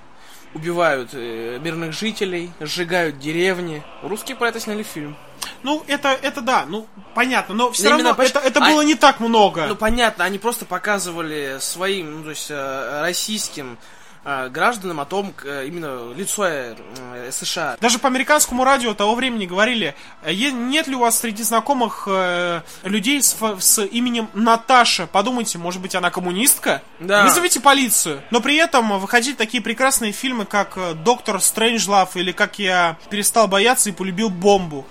убивают 0.55 1.11
э, 1.13 1.59
мирных 1.61 1.93
жителей, 1.93 2.51
сжигают 2.61 3.19
деревни. 3.19 3.83
Русские 4.03 4.37
про 4.37 4.49
это 4.49 4.61
сняли 4.61 4.83
фильм. 4.83 5.17
Ну, 5.63 5.83
это, 5.87 6.09
это 6.23 6.41
да, 6.41 6.65
ну, 6.67 6.87
понятно, 7.15 7.55
но 7.55 7.71
все 7.73 7.89
Именно 7.89 8.11
равно 8.11 8.15
поч- 8.15 8.31
это, 8.31 8.39
это 8.41 8.65
а- 8.65 8.71
было 8.71 8.83
не 8.83 8.95
так 8.95 9.21
много. 9.21 9.67
Ну, 9.67 9.77
понятно, 9.77 10.25
они 10.25 10.39
просто 10.39 10.65
показывали 10.65 11.57
своим, 11.61 12.19
ну, 12.19 12.25
то 12.25 12.31
есть, 12.31 12.47
э, 12.51 13.01
российским 13.03 13.79
гражданам 14.25 15.01
о 15.01 15.05
том, 15.05 15.35
э, 15.45 15.67
именно 15.67 16.13
лицо 16.15 16.47
э, 16.47 16.75
э, 17.15 17.31
США. 17.31 17.77
Даже 17.81 17.99
по 17.99 18.09
американскому 18.09 18.65
радио 18.65 18.95
того 18.95 19.15
времени 19.15 19.47
говорили, 19.47 19.95
э, 20.23 20.33
нет 20.33 20.87
ли 20.87 20.97
у 20.97 21.01
вас 21.01 21.19
среди 21.19 21.43
знакомых 21.43 22.09
э, 22.11 22.63
людей 22.85 23.23
с, 23.23 23.37
с 23.61 23.85
именем 23.85 24.29
Наташа? 24.33 25.07
Подумайте, 25.07 25.59
может 25.59 25.83
быть, 25.83 25.95
она 25.95 26.11
коммунистка? 26.11 26.83
Да. 27.01 27.25
Вызовите 27.25 27.61
полицию. 27.61 28.23
Но 28.31 28.41
при 28.41 28.57
этом 28.57 28.99
выходили 28.99 29.35
такие 29.35 29.63
прекрасные 29.63 30.13
фильмы, 30.13 30.47
как 30.47 30.77
э, 30.77 30.95
Доктор 30.95 31.41
Стрэнджлав 31.41 32.17
или 32.17 32.33
Как 32.33 32.59
я 32.59 32.97
перестал 33.11 33.49
бояться 33.49 33.91
и 33.91 33.93
полюбил 33.93 34.31
бомбу. 34.31 34.87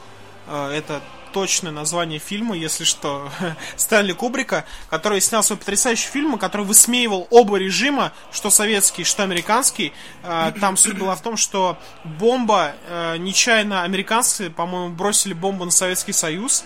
Э, 0.48 0.72
Это 0.72 1.02
точное 1.34 1.72
название 1.72 2.20
фильма, 2.20 2.56
если 2.56 2.84
что, 2.84 3.30
Стэнли 3.76 4.14
Кубрика, 4.14 4.66
который 4.90 5.20
снял 5.20 5.44
свой 5.44 5.58
потрясающий 5.58 6.08
фильм, 6.08 6.38
который 6.38 6.66
высмеивал 6.66 7.28
оба 7.32 7.58
режима, 7.58 8.14
что 8.32 8.50
советский, 8.50 9.04
что 9.04 9.24
американский. 9.24 9.92
Э, 10.24 10.54
Там 10.62 10.78
суть 10.78 10.98
была 10.98 11.16
в 11.16 11.22
том, 11.22 11.36
что 11.36 11.78
бомба, 12.04 12.74
э, 12.88 13.18
нечаянно 13.18 13.84
американцы, 13.84 14.50
по-моему, 14.50 14.94
бросили 14.94 15.34
бомбу 15.34 15.66
на 15.66 15.72
Советский 15.72 16.14
Союз. 16.14 16.64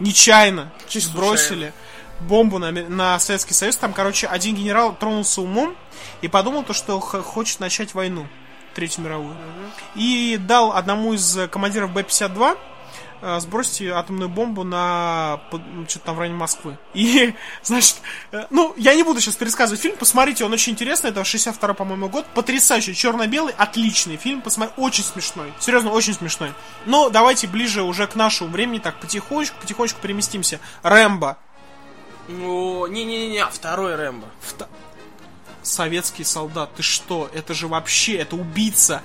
Нечаянно 0.00 0.72
Чисто 0.88 1.16
бросили 1.16 1.72
бомбу 2.20 2.58
на, 2.58 2.70
на 2.72 3.18
Советский 3.18 3.54
Союз. 3.54 3.76
Там, 3.76 3.92
короче, 3.92 4.26
один 4.26 4.56
генерал 4.56 4.94
тронулся 4.94 5.40
умом 5.42 5.76
и 6.22 6.28
подумал 6.28 6.62
то, 6.64 6.72
что 6.72 6.98
хочет 7.00 7.60
начать 7.60 7.94
войну. 7.94 8.26
Третью 8.74 9.04
мировую. 9.04 9.34
И 9.94 10.38
дал 10.38 10.72
одному 10.72 11.14
из 11.14 11.38
командиров 11.50 11.92
Б-52 11.92 12.52
э, 12.52 12.56
сбросьте 13.38 13.90
атомную 13.92 14.28
бомбу 14.28 14.64
на 14.64 15.40
ну, 15.52 15.88
что-то 15.88 16.06
там 16.06 16.16
в 16.16 16.18
районе 16.18 16.38
Москвы. 16.38 16.78
И, 16.94 17.34
значит, 17.62 17.96
э, 18.32 18.46
ну, 18.50 18.74
я 18.76 18.94
не 18.94 19.02
буду 19.02 19.20
сейчас 19.20 19.36
пересказывать 19.36 19.80
фильм, 19.80 19.96
посмотрите, 19.96 20.44
он 20.44 20.52
очень 20.52 20.72
интересный, 20.72 21.10
это 21.10 21.24
62 21.24 21.74
по-моему, 21.74 22.08
год, 22.08 22.26
потрясающий, 22.34 22.94
черно-белый, 22.94 23.54
отличный 23.56 24.16
фильм, 24.16 24.40
посмотрите, 24.42 24.80
очень 24.80 25.04
смешной, 25.04 25.52
серьезно, 25.60 25.90
очень 25.90 26.14
смешной. 26.14 26.52
Но 26.84 27.10
давайте 27.10 27.46
ближе 27.46 27.82
уже 27.82 28.06
к 28.06 28.14
нашему 28.14 28.50
времени, 28.50 28.78
так, 28.78 29.00
потихонечку, 29.00 29.56
потихонечку 29.60 30.00
переместимся. 30.00 30.60
Рэмбо, 30.82 31.38
Ну, 32.28 32.86
не-не-не, 32.86 33.46
второй 33.46 33.94
Рэмбо. 33.94 34.28
советский 35.62 36.24
солдат, 36.24 36.70
ты 36.76 36.82
что, 36.82 37.28
это 37.34 37.54
же 37.54 37.66
вообще, 37.68 38.16
это 38.16 38.36
убийца, 38.36 39.02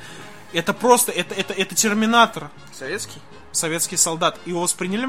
это 0.53 0.73
просто, 0.73 1.11
это, 1.11 1.33
это, 1.35 1.53
это 1.53 1.75
терминатор. 1.75 2.49
Советский? 2.77 3.19
советский 3.53 3.97
солдат. 3.97 4.37
Его 4.45 4.61
восприняли, 4.61 5.03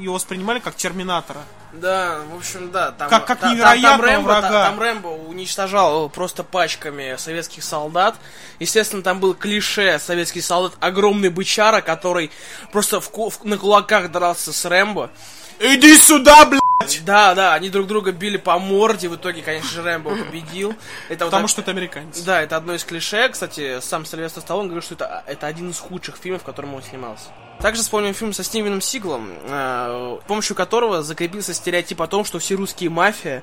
его 0.00 0.14
воспринимали 0.14 0.60
как 0.60 0.76
терминатора. 0.76 1.40
Да, 1.72 2.20
в 2.32 2.36
общем, 2.36 2.70
да. 2.70 2.92
Там, 2.92 3.08
Как- 3.10 3.26
как 3.26 3.40
та- 3.40 3.50
невероятного 3.52 3.96
там, 3.96 4.00
Рэмбо, 4.06 4.24
врага. 4.28 4.48
та- 4.48 4.64
там 4.70 4.78
Рэмбо 4.80 5.08
уничтожал 5.08 6.08
просто 6.08 6.44
пачками 6.44 7.16
советских 7.18 7.64
солдат. 7.64 8.14
Естественно, 8.60 9.02
там 9.02 9.18
был 9.18 9.34
клише 9.34 9.98
советский 9.98 10.40
солдат, 10.42 10.74
огромный 10.78 11.28
бычара, 11.28 11.80
который 11.80 12.30
просто 12.70 13.00
в 13.00 13.10
в- 13.10 13.44
на 13.44 13.58
кулаках 13.58 14.12
дрался 14.12 14.52
с 14.52 14.64
Рэмбо. 14.64 15.10
Иди 15.58 15.96
сюда, 15.96 16.44
блядь! 16.46 16.60
Да, 17.04 17.34
да, 17.34 17.54
они 17.54 17.70
друг 17.70 17.86
друга 17.86 18.12
били 18.12 18.36
по 18.36 18.58
морде, 18.58 19.08
в 19.08 19.16
итоге, 19.16 19.42
конечно 19.42 19.70
же, 19.70 19.82
Рэмбо 19.82 20.10
победил. 20.16 20.74
Это 21.08 21.24
вот 21.24 21.30
Потому 21.30 21.42
так- 21.44 21.50
что 21.50 21.60
это 21.62 21.70
американец. 21.70 22.20
Да, 22.20 22.40
это 22.42 22.56
одно 22.56 22.74
из 22.74 22.84
клише. 22.84 23.28
Кстати, 23.28 23.80
сам 23.80 24.04
Сильвестр 24.04 24.40
Сталлоне 24.40 24.68
говорит, 24.68 24.84
что 24.84 24.94
это, 24.94 25.22
это 25.26 25.46
один 25.46 25.70
из 25.70 25.78
худших 25.78 26.16
фильмов, 26.16 26.42
в 26.42 26.44
котором 26.44 26.74
он 26.74 26.82
снимался. 26.82 27.28
Также 27.60 27.82
вспомним 27.82 28.14
фильм 28.14 28.32
со 28.32 28.44
Стивеном 28.44 28.80
Сиглом, 28.80 29.30
э, 29.42 30.18
с 30.22 30.28
помощью 30.28 30.54
которого 30.54 31.02
закрепился 31.02 31.52
стереотип 31.52 32.00
о 32.00 32.06
том, 32.06 32.24
что 32.24 32.38
все 32.38 32.54
русские 32.54 32.88
мафия, 32.88 33.42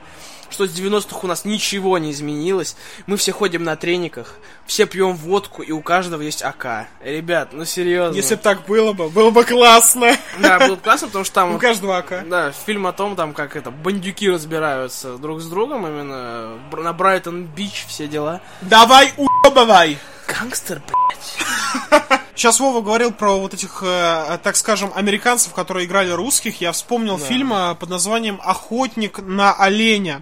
что 0.49 0.65
с 0.65 0.71
90-х 0.71 1.19
у 1.21 1.27
нас 1.27 1.43
ничего 1.43 1.97
не 1.97 2.11
изменилось, 2.11 2.77
мы 3.07 3.17
все 3.17 3.33
ходим 3.33 3.65
на 3.65 3.75
трениках, 3.75 4.35
все 4.65 4.85
пьем 4.85 5.15
водку, 5.15 5.63
и 5.63 5.71
у 5.73 5.81
каждого 5.81 6.21
есть 6.21 6.43
АК. 6.43 6.87
Ребят, 7.01 7.49
ну 7.51 7.65
серьезно. 7.65 8.15
Если 8.15 8.35
бы 8.35 8.41
так 8.41 8.65
было 8.65 8.93
бы, 8.93 9.09
было 9.09 9.31
бы 9.31 9.43
классно. 9.43 10.15
Да, 10.39 10.59
было 10.59 10.75
бы 10.75 10.81
классно, 10.81 11.07
потому 11.07 11.25
что 11.25 11.33
там... 11.33 11.55
У 11.55 11.59
каждого 11.59 11.97
АК. 11.97 12.25
Да, 12.27 12.53
фильм 12.53 12.87
о 12.87 12.93
том, 12.93 13.17
там, 13.17 13.33
как 13.33 13.57
это, 13.57 13.69
бандюки 13.69 14.29
разбираются 14.29 15.17
друг 15.17 15.41
с 15.41 15.45
другом, 15.47 15.85
именно 15.87 16.57
на 16.71 16.93
Брайтон-Бич, 16.93 17.85
все 17.89 18.07
дела. 18.07 18.39
Давай 18.61 19.13
уебывай! 19.17 19.97
Гангстер, 20.27 20.81
блядь. 20.87 22.21
Сейчас 22.35 22.59
Вова 22.59 22.81
говорил 22.81 23.11
про 23.13 23.37
вот 23.39 23.53
этих, 23.53 23.81
э, 23.81 24.37
так 24.43 24.55
скажем, 24.57 24.91
американцев, 24.93 25.53
которые 25.53 25.85
играли 25.85 26.11
русских. 26.11 26.59
Я 26.59 26.73
вспомнил 26.73 27.17
фильм 27.17 27.53
э, 27.53 27.75
под 27.75 27.89
названием 27.89 28.41
«Охотник 28.43 29.19
на 29.19 29.53
оленя». 29.53 30.21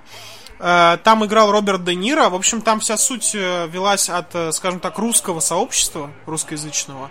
Э, 0.60 0.98
Там 1.04 1.26
играл 1.26 1.52
Роберт 1.52 1.84
Де 1.84 1.96
Ниро. 1.96 2.30
В 2.30 2.36
общем, 2.36 2.62
там 2.62 2.80
вся 2.82 2.98
суть 2.98 3.32
э, 3.34 3.68
велась 3.68 4.10
от, 4.10 4.34
э, 4.36 4.52
скажем 4.52 4.80
так, 4.80 5.00
русского 5.00 5.40
сообщества, 5.40 6.12
русскоязычного. 6.28 7.10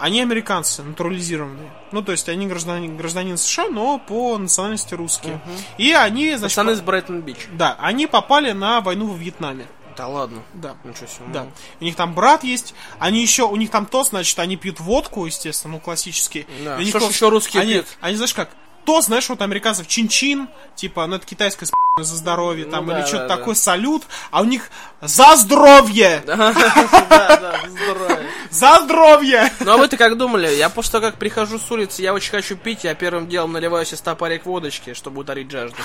Они 0.00 0.20
американцы, 0.20 0.82
натурализированные. 0.82 1.70
Ну, 1.92 2.02
то 2.02 2.10
есть 2.10 2.28
они 2.28 2.48
гражданин, 2.48 2.96
гражданин 2.96 3.38
США, 3.38 3.68
но 3.68 3.98
по 4.00 4.36
национальности 4.36 4.94
русские. 4.94 5.40
И 5.78 5.92
они, 5.92 6.34
значит, 6.34 6.56
Пацаны 6.56 6.74
с 6.74 6.80
Брайтон-Бич. 6.80 7.46
да, 7.52 7.76
они 7.78 8.08
попали 8.08 8.50
на 8.50 8.80
войну 8.80 9.06
во 9.06 9.16
Вьетнаме. 9.16 9.66
Да 10.00 10.06
ладно. 10.06 10.42
Да. 10.54 10.76
Ничего 10.82 11.06
себе. 11.06 11.26
Да. 11.30 11.44
ну. 11.44 11.52
У 11.78 11.84
них 11.84 11.94
там 11.94 12.14
брат 12.14 12.42
есть. 12.42 12.74
Они 12.98 13.20
еще, 13.20 13.42
у 13.42 13.54
них 13.56 13.70
там 13.70 13.84
то, 13.84 14.02
значит, 14.02 14.38
они 14.38 14.56
пьют 14.56 14.80
водку, 14.80 15.26
естественно, 15.26 15.74
ну, 15.74 15.78
классический. 15.78 16.46
Да. 16.64 16.76
И 16.76 16.78
у 16.78 16.84
них 16.84 16.88
Что 16.88 17.00
ж 17.00 17.12
еще 17.12 17.28
русские 17.28 17.60
они, 17.60 17.72
пьют? 17.74 17.86
Они, 18.00 18.16
знаешь 18.16 18.32
как, 18.32 18.48
то, 18.86 19.02
знаешь, 19.02 19.28
вот 19.28 19.42
американцев 19.42 19.86
чин-чин, 19.86 20.48
типа, 20.74 21.06
ну, 21.06 21.16
это 21.16 21.26
китайское 21.26 21.68
с*** 21.68 21.72
за 22.02 22.16
здоровье, 22.16 22.64
там, 22.64 22.86
Ну 22.86 22.92
да, 22.92 23.00
или 23.00 23.06
что-то 23.06 23.24
да, 23.24 23.28
да. 23.28 23.36
такое, 23.36 23.54
салют, 23.54 24.04
а 24.30 24.40
у 24.40 24.44
них 24.44 24.70
за 25.02 25.36
здоровье! 25.36 26.22
Да, 26.26 27.36
да, 27.36 27.60
здорово. 27.68 28.18
За 28.50 28.80
здоровье! 28.82 29.52
Ну 29.60 29.72
а 29.72 29.76
вы-то 29.76 29.96
как 29.96 30.16
думали? 30.16 30.48
Я 30.54 30.70
после 30.70 30.92
того, 30.92 31.06
как 31.06 31.18
прихожу 31.18 31.58
с 31.58 31.70
улицы, 31.70 32.00
я 32.02 32.14
очень 32.14 32.30
хочу 32.30 32.56
пить, 32.56 32.84
я 32.84 32.94
первым 32.94 33.28
делом 33.28 33.52
наливаю 33.52 33.84
себе 33.84 33.98
стопарик 33.98 34.46
водочки, 34.46 34.94
чтобы 34.94 35.20
утолить 35.20 35.50
жажду. 35.50 35.76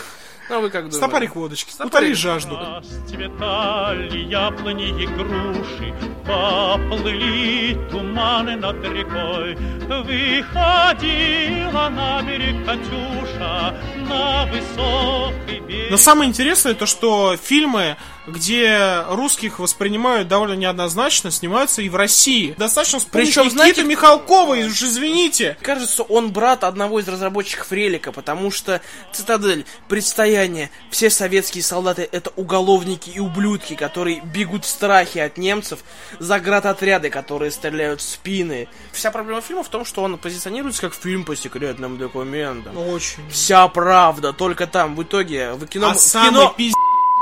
А 0.50 0.60
вы 0.60 0.70
как 0.70 0.84
думали? 0.84 0.98
Стопарик 0.98 1.36
водочки, 1.36 1.72
Стопарик. 1.72 1.94
утоли 1.96 2.14
жажду. 2.14 2.58
Расцветали 2.58 4.18
яблони 4.20 4.90
и 5.04 5.08
груши, 5.08 5.94
поплыли 6.26 7.78
туманы 7.90 8.56
над 8.56 8.76
рекой. 8.84 9.56
Выходила 9.88 11.90
на 11.90 12.22
берег 12.22 12.66
Катюша 12.66 13.76
на 14.08 14.46
высокий 14.46 15.60
берег. 15.62 15.75
Но 15.90 15.98
самое 15.98 16.30
интересное 16.30 16.74
то, 16.74 16.86
что 16.86 17.38
фильмы, 17.42 17.98
где 18.28 19.04
русских 19.10 19.60
воспринимают 19.60 20.28
довольно 20.28 20.54
неоднозначно, 20.54 21.32
снимаются 21.32 21.82
и 21.82 21.90
в 21.90 21.96
России. 21.96 22.56
Достаточно 22.58 23.00
вспомнить 23.00 23.28
Причем, 23.28 23.44
Никиты 23.44 23.56
знаете- 23.56 23.84
Михалкова, 23.84 24.56
уж 24.56 24.82
извините. 24.82 25.58
Кажется, 25.62 26.04
он 26.04 26.32
брат 26.32 26.64
одного 26.64 27.00
из 27.00 27.08
разработчиков 27.08 27.72
Релика, 27.72 28.12
потому 28.12 28.52
что 28.52 28.82
Цитадель, 29.14 29.66
предстояние, 29.88 30.72
все 30.90 31.10
советские 31.10 31.64
солдаты 31.64 32.08
это 32.12 32.32
уголовники 32.36 33.10
и 33.10 33.20
ублюдки, 33.20 33.76
которые 33.76 34.22
бегут 34.22 34.66
в 34.66 34.70
страхе 34.70 35.24
от 35.24 35.38
немцев, 35.38 35.80
заградотряды, 36.20 37.10
которые 37.10 37.52
стреляют 37.52 38.02
в 38.02 38.04
спины. 38.04 38.68
Вся 38.92 39.12
проблема 39.12 39.42
фильма 39.42 39.64
в 39.64 39.70
том, 39.70 39.86
что 39.86 40.02
он 40.02 40.18
позиционируется 40.18 40.82
как 40.82 40.94
фильм 40.96 41.24
по 41.24 41.36
секретным 41.36 41.98
документам. 41.98 42.76
Очень. 42.78 43.30
Вся 43.30 43.68
правда, 43.68 44.34
только 44.34 44.66
там, 44.68 44.96
в 44.96 45.04
итоге, 45.04 45.54
в 45.54 45.66
кино... 45.68 45.85
а 45.92 45.94
в 45.94 46.00
самый 46.00 46.30
кино... 46.30 46.54
пиздец 46.56 46.76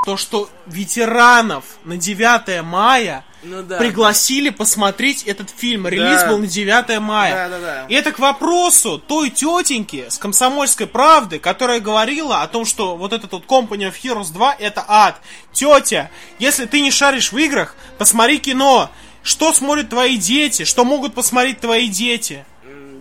то, 0.06 0.18
что 0.18 0.50
ветеранов 0.66 1.64
на 1.86 1.96
9 1.98 2.62
мая 2.64 3.24
Ну 3.42 3.64
да. 3.64 3.78
пригласили 3.78 4.50
посмотреть 4.50 5.24
этот 5.24 5.50
фильм. 5.50 5.88
Релиз 5.88 6.22
Да. 6.22 6.28
был 6.28 6.40
на 6.40 6.48
9 6.48 7.00
мая. 7.00 7.50
Да-да-да. 7.50 7.86
И 7.88 7.94
это 7.94 8.12
к 8.12 8.20
вопросу 8.20 8.98
той 9.00 9.30
тетеньки 9.30 10.06
с 10.10 10.18
комсомольской 10.18 10.88
правды, 10.88 11.40
которая 11.40 11.80
говорила 11.80 12.42
о 12.42 12.48
том, 12.48 12.66
что 12.66 12.98
вот 12.98 13.14
этот 13.14 13.32
вот 13.32 13.46
Company 13.46 13.90
of 13.90 13.94
Heroes 14.04 14.34
2 14.34 14.56
это 14.60 14.84
ад. 14.88 15.22
Тетя, 15.54 16.12
если 16.38 16.66
ты 16.66 16.82
не 16.82 16.92
шаришь 16.92 17.32
в 17.32 17.38
играх, 17.38 17.76
посмотри 17.98 18.40
кино. 18.40 18.90
Что 19.24 19.54
смотрят 19.54 19.88
твои 19.90 20.18
дети? 20.18 20.66
Что 20.66 20.84
могут 20.84 21.14
посмотреть 21.14 21.62
твои 21.62 21.88
дети? 21.88 22.44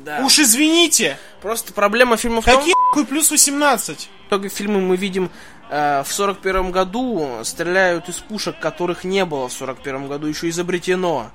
Да. 0.04 0.20
Уж 0.24 0.38
извините, 0.40 1.18
Просто 1.42 1.72
проблема 1.72 2.16
фильма 2.16 2.40
в 2.40 2.44
том... 2.44 2.56
какие 2.56 3.04
плюс 3.04 3.30
18? 3.30 4.08
итоге 4.32 4.48
фильмы 4.48 4.80
мы 4.80 4.96
видим 4.96 5.30
э, 5.68 6.02
в 6.04 6.10
сорок 6.10 6.38
первом 6.38 6.72
году 6.72 7.40
стреляют 7.42 8.08
из 8.08 8.16
пушек, 8.16 8.58
которых 8.58 9.04
не 9.04 9.26
было 9.26 9.48
в 9.48 9.52
сорок 9.52 9.82
первом 9.82 10.08
году 10.08 10.26
еще 10.26 10.48
изобретено. 10.48 11.30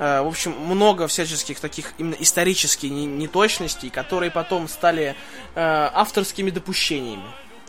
Э, 0.00 0.22
в 0.22 0.26
общем, 0.26 0.52
много 0.58 1.06
всяческих 1.06 1.60
таких 1.60 1.92
именно 1.98 2.16
исторических 2.18 2.90
не- 2.90 3.06
неточностей, 3.06 3.90
которые 3.90 4.32
потом 4.32 4.66
стали 4.66 5.14
э, 5.54 5.60
авторскими 5.60 6.50
допущениями. 6.50 7.22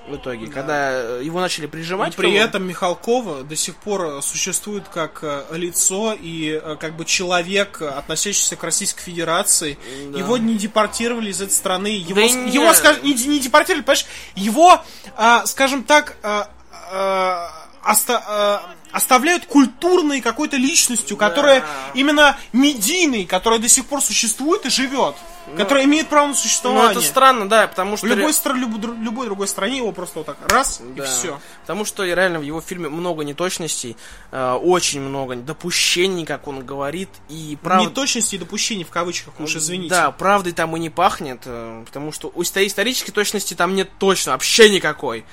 В 0.07 0.17
итоге, 0.17 0.47
когда 0.47 0.91
э, 0.91 1.21
его 1.23 1.39
начали 1.39 1.63
И 1.65 1.67
прижимать. 1.67 2.15
при 2.15 2.27
к 2.27 2.29
нему- 2.33 2.43
этом 2.43 2.67
Михалкова 2.67 3.43
до 3.43 3.55
сих 3.55 3.75
пор 3.77 4.01
э, 4.05 4.21
существует 4.21 4.83
как 4.89 5.19
э, 5.21 5.43
лицо 5.51 6.13
и 6.19 6.61
как 6.79 6.97
бы 6.97 7.05
человек, 7.05 7.81
относящийся 7.81 8.57
к 8.57 8.63
Российской 8.63 9.01
Федерации. 9.03 9.77
Да. 10.11 10.19
Его 10.19 10.37
не 10.37 10.55
депортировали 10.55 11.31
из 11.31 11.41
этой 11.41 11.53
страны. 11.53 11.87
Его, 11.87 12.19
и 12.19 12.27
с- 12.27 12.35
не- 12.35 12.51
его 12.51 12.73
скаж- 12.73 13.01
не, 13.01 13.13
не 13.13 13.39
депортировали, 13.39 13.83
понимаешь? 13.83 14.05
Его, 14.35 14.81
а, 15.15 15.45
скажем 15.45 15.83
так, 15.83 16.17
а, 16.21 16.49
а, 16.91 17.49
оста- 17.85 18.21
а, 18.27 18.75
оставляют 18.91 19.45
культурной 19.45 20.19
какой-то 20.21 20.57
личностью, 20.57 21.15
которая 21.17 21.63
именно 21.95 22.37
медийной, 22.51 23.25
которая 23.25 23.59
до 23.59 23.67
сих 23.69 23.85
пор 23.85 24.01
существует 24.01 24.65
и 24.65 24.69
живет. 24.69 25.15
Которая 25.57 25.85
имеет 25.85 26.07
право 26.09 26.27
на 26.27 26.29
Ну, 26.33 26.35
существование. 26.35 26.91
это 26.91 27.01
странно, 27.01 27.49
да, 27.49 27.67
потому 27.67 27.97
что... 27.97 28.07
В 28.07 28.09
любой, 28.09 28.31
стра- 28.31 28.53
любой, 28.57 28.95
любой 28.97 29.25
другой 29.27 29.47
стране 29.47 29.77
его 29.77 29.91
просто 29.91 30.19
вот 30.19 30.25
так 30.27 30.37
раз 30.51 30.81
и 30.81 30.93
Да. 30.97 31.05
все. 31.05 31.39
Потому 31.61 31.85
что 31.85 32.03
реально 32.05 32.39
в 32.39 32.43
его 32.43 32.61
фильме 32.61 32.89
много 32.89 33.23
неточностей, 33.23 33.97
э, 34.31 34.53
очень 34.53 35.01
много 35.01 35.35
допущений, 35.35 36.25
как 36.25 36.47
он 36.47 36.65
говорит, 36.65 37.09
и 37.29 37.57
правда... 37.61 37.89
Неточности 37.89 38.35
и 38.35 38.37
допущений 38.37 38.83
в 38.83 38.89
кавычках, 38.89 39.33
уж 39.39 39.55
извините. 39.55 39.89
Да, 39.89 40.11
правдой 40.11 40.53
там 40.53 40.75
и 40.75 40.79
не 40.79 40.89
пахнет, 40.89 41.41
э, 41.45 41.83
потому 41.85 42.11
что 42.11 42.31
у 42.33 42.41
исто- 42.41 42.65
исторической 42.65 43.11
точности 43.11 43.53
там 43.53 43.75
нет 43.75 43.89
точно, 43.99 44.31
вообще 44.33 44.69
никакой. 44.69 45.25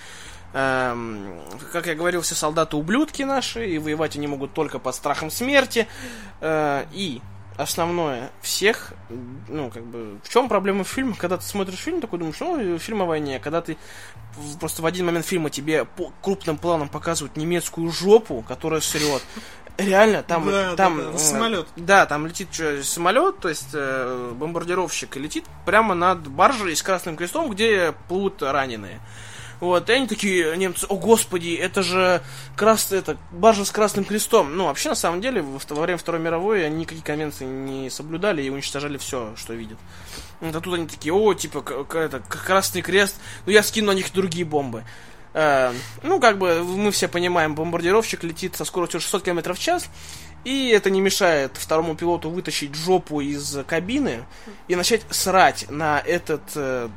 Эм, 0.52 1.40
как 1.72 1.86
я 1.86 1.94
говорил, 1.94 2.22
все 2.22 2.34
солдаты 2.34 2.76
ублюдки 2.76 3.22
наши, 3.22 3.68
и 3.70 3.78
воевать 3.78 4.16
они 4.16 4.26
могут 4.26 4.52
только 4.52 4.80
под 4.80 4.94
страхом 4.96 5.30
смерти. 5.30 5.86
Э, 6.40 6.86
и 6.92 7.20
основное 7.62 8.30
всех, 8.40 8.92
ну, 9.48 9.70
как 9.70 9.84
бы, 9.84 10.18
в 10.22 10.28
чем 10.28 10.48
проблема 10.48 10.84
фильма, 10.84 11.14
когда 11.16 11.36
ты 11.36 11.44
смотришь 11.44 11.78
фильм, 11.78 12.00
такой 12.00 12.18
думаешь, 12.18 12.40
ну, 12.40 12.78
фильм 12.78 13.02
о 13.02 13.06
войне, 13.06 13.38
когда 13.38 13.60
ты 13.60 13.76
просто 14.58 14.82
в 14.82 14.86
один 14.86 15.06
момент 15.06 15.26
фильма 15.26 15.50
тебе 15.50 15.84
по 15.84 16.12
крупным 16.22 16.56
планом 16.56 16.88
показывают 16.88 17.36
немецкую 17.36 17.90
жопу, 17.90 18.44
которая 18.46 18.80
срет, 18.80 19.22
Реально, 19.76 20.22
там, 20.22 20.46
Да, 20.46 20.76
там 20.76 20.98
да, 20.98 21.04
да, 21.04 21.14
э, 21.14 21.18
самолет. 21.18 21.66
Да, 21.76 22.06
там 22.06 22.26
летит 22.26 22.50
чё, 22.50 22.82
самолет, 22.82 23.38
то 23.38 23.48
есть 23.48 23.70
э, 23.72 24.32
бомбардировщик, 24.34 25.16
и 25.16 25.20
летит 25.20 25.44
прямо 25.64 25.94
над 25.94 26.28
баржей 26.28 26.76
с 26.76 26.82
красным 26.82 27.16
крестом, 27.16 27.48
где 27.50 27.94
плывут 28.08 28.42
раненые. 28.42 29.00
Вот, 29.60 29.90
и 29.90 29.92
они 29.92 30.06
такие, 30.06 30.56
немцы, 30.56 30.86
о 30.88 30.96
господи, 30.96 31.54
это 31.54 31.82
же 31.82 32.22
крас... 32.56 32.92
это, 32.92 33.18
баржа 33.30 33.66
с 33.66 33.70
красным 33.70 34.06
крестом. 34.06 34.56
Ну, 34.56 34.64
вообще, 34.64 34.88
на 34.88 34.94
самом 34.94 35.20
деле, 35.20 35.42
во, 35.42 35.60
во 35.68 35.82
время 35.82 35.98
Второй 35.98 36.20
мировой 36.20 36.64
они 36.64 36.76
никакие 36.76 37.04
конвенции 37.04 37.44
не 37.44 37.90
соблюдали 37.90 38.42
и 38.42 38.48
уничтожали 38.48 38.96
все, 38.96 39.34
что 39.36 39.52
видят. 39.52 39.78
Вот, 40.40 40.56
а 40.56 40.60
тут 40.60 40.74
они 40.74 40.86
такие, 40.86 41.12
о, 41.12 41.34
типа, 41.34 41.60
к- 41.60 41.94
это, 41.94 42.20
красный 42.20 42.80
крест, 42.80 43.16
ну 43.44 43.52
я 43.52 43.62
скину 43.62 43.88
на 43.88 43.96
них 43.96 44.10
другие 44.14 44.46
бомбы. 44.46 44.84
Э, 45.34 45.72
ну, 46.02 46.20
как 46.20 46.38
бы, 46.38 46.64
мы 46.64 46.90
все 46.90 47.06
понимаем, 47.06 47.54
бомбардировщик 47.54 48.24
летит 48.24 48.56
со 48.56 48.64
скоростью 48.64 49.00
600 49.00 49.24
км 49.24 49.52
в 49.52 49.58
час, 49.58 49.88
и 50.44 50.68
это 50.70 50.88
не 50.88 51.02
мешает 51.02 51.52
второму 51.58 51.94
пилоту 51.94 52.30
вытащить 52.30 52.74
жопу 52.74 53.20
из 53.20 53.58
кабины 53.66 54.24
и 54.68 54.74
начать 54.74 55.02
срать 55.10 55.66
на 55.70 56.00
этот 56.00 56.42
э, 56.54 56.88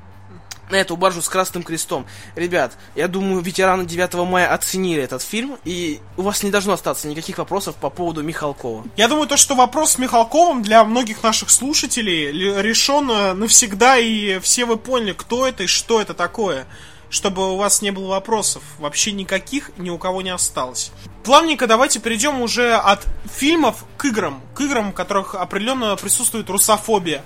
на 0.69 0.77
эту 0.77 0.95
баржу 0.97 1.21
с 1.21 1.29
красным 1.29 1.63
крестом. 1.63 2.05
Ребят, 2.35 2.77
я 2.95 3.07
думаю, 3.07 3.41
ветераны 3.41 3.85
9 3.85 4.13
мая 4.25 4.53
оценили 4.53 5.01
этот 5.01 5.21
фильм, 5.21 5.57
и 5.65 5.99
у 6.17 6.21
вас 6.21 6.43
не 6.43 6.51
должно 6.51 6.73
остаться 6.73 7.07
никаких 7.07 7.37
вопросов 7.37 7.75
по 7.75 7.89
поводу 7.89 8.23
Михалкова. 8.23 8.85
Я 8.97 9.07
думаю, 9.07 9.27
то, 9.27 9.37
что 9.37 9.55
вопрос 9.55 9.93
с 9.93 9.97
Михалковым 9.97 10.61
для 10.63 10.83
многих 10.83 11.23
наших 11.23 11.49
слушателей 11.49 12.31
решен 12.61 13.09
э, 13.11 13.33
навсегда, 13.33 13.97
и 13.97 14.39
все 14.39 14.65
вы 14.65 14.77
поняли, 14.77 15.13
кто 15.13 15.47
это 15.47 15.63
и 15.63 15.67
что 15.67 16.01
это 16.01 16.13
такое. 16.13 16.65
Чтобы 17.09 17.53
у 17.53 17.57
вас 17.57 17.83
не 17.83 17.91
было 17.91 18.07
вопросов. 18.07 18.63
Вообще 18.79 19.11
никаких 19.11 19.69
ни 19.77 19.91
у 19.91 19.99
кого 19.99 20.23
не 20.23 20.31
осталось. 20.31 20.91
Плавненько 21.23 21.67
давайте 21.67 21.99
перейдем 21.99 22.41
уже 22.41 22.73
от 22.73 23.05
фильмов 23.35 23.85
к 23.97 24.05
играм. 24.05 24.41
К 24.55 24.61
играм, 24.61 24.91
в 24.91 24.95
которых 24.95 25.35
определенно 25.35 25.95
присутствует 25.95 26.49
русофобия. 26.49 27.23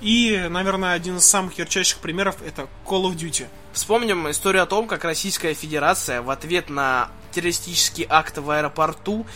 И, 0.00 0.46
наверное, 0.48 0.94
один 0.94 1.18
из 1.18 1.24
самых 1.24 1.58
ярчайших 1.58 1.98
примеров 1.98 2.36
это 2.46 2.68
Call 2.86 3.02
of 3.04 3.16
Duty. 3.16 3.46
Вспомним 3.72 4.30
историю 4.30 4.62
о 4.62 4.66
том, 4.66 4.86
как 4.86 5.04
Российская 5.04 5.54
Федерация 5.54 6.22
в 6.22 6.30
ответ 6.30 6.70
на 6.70 7.08
террористический 7.32 8.06
акт 8.08 8.38
в 8.38 8.50
аэропорту 8.50 9.26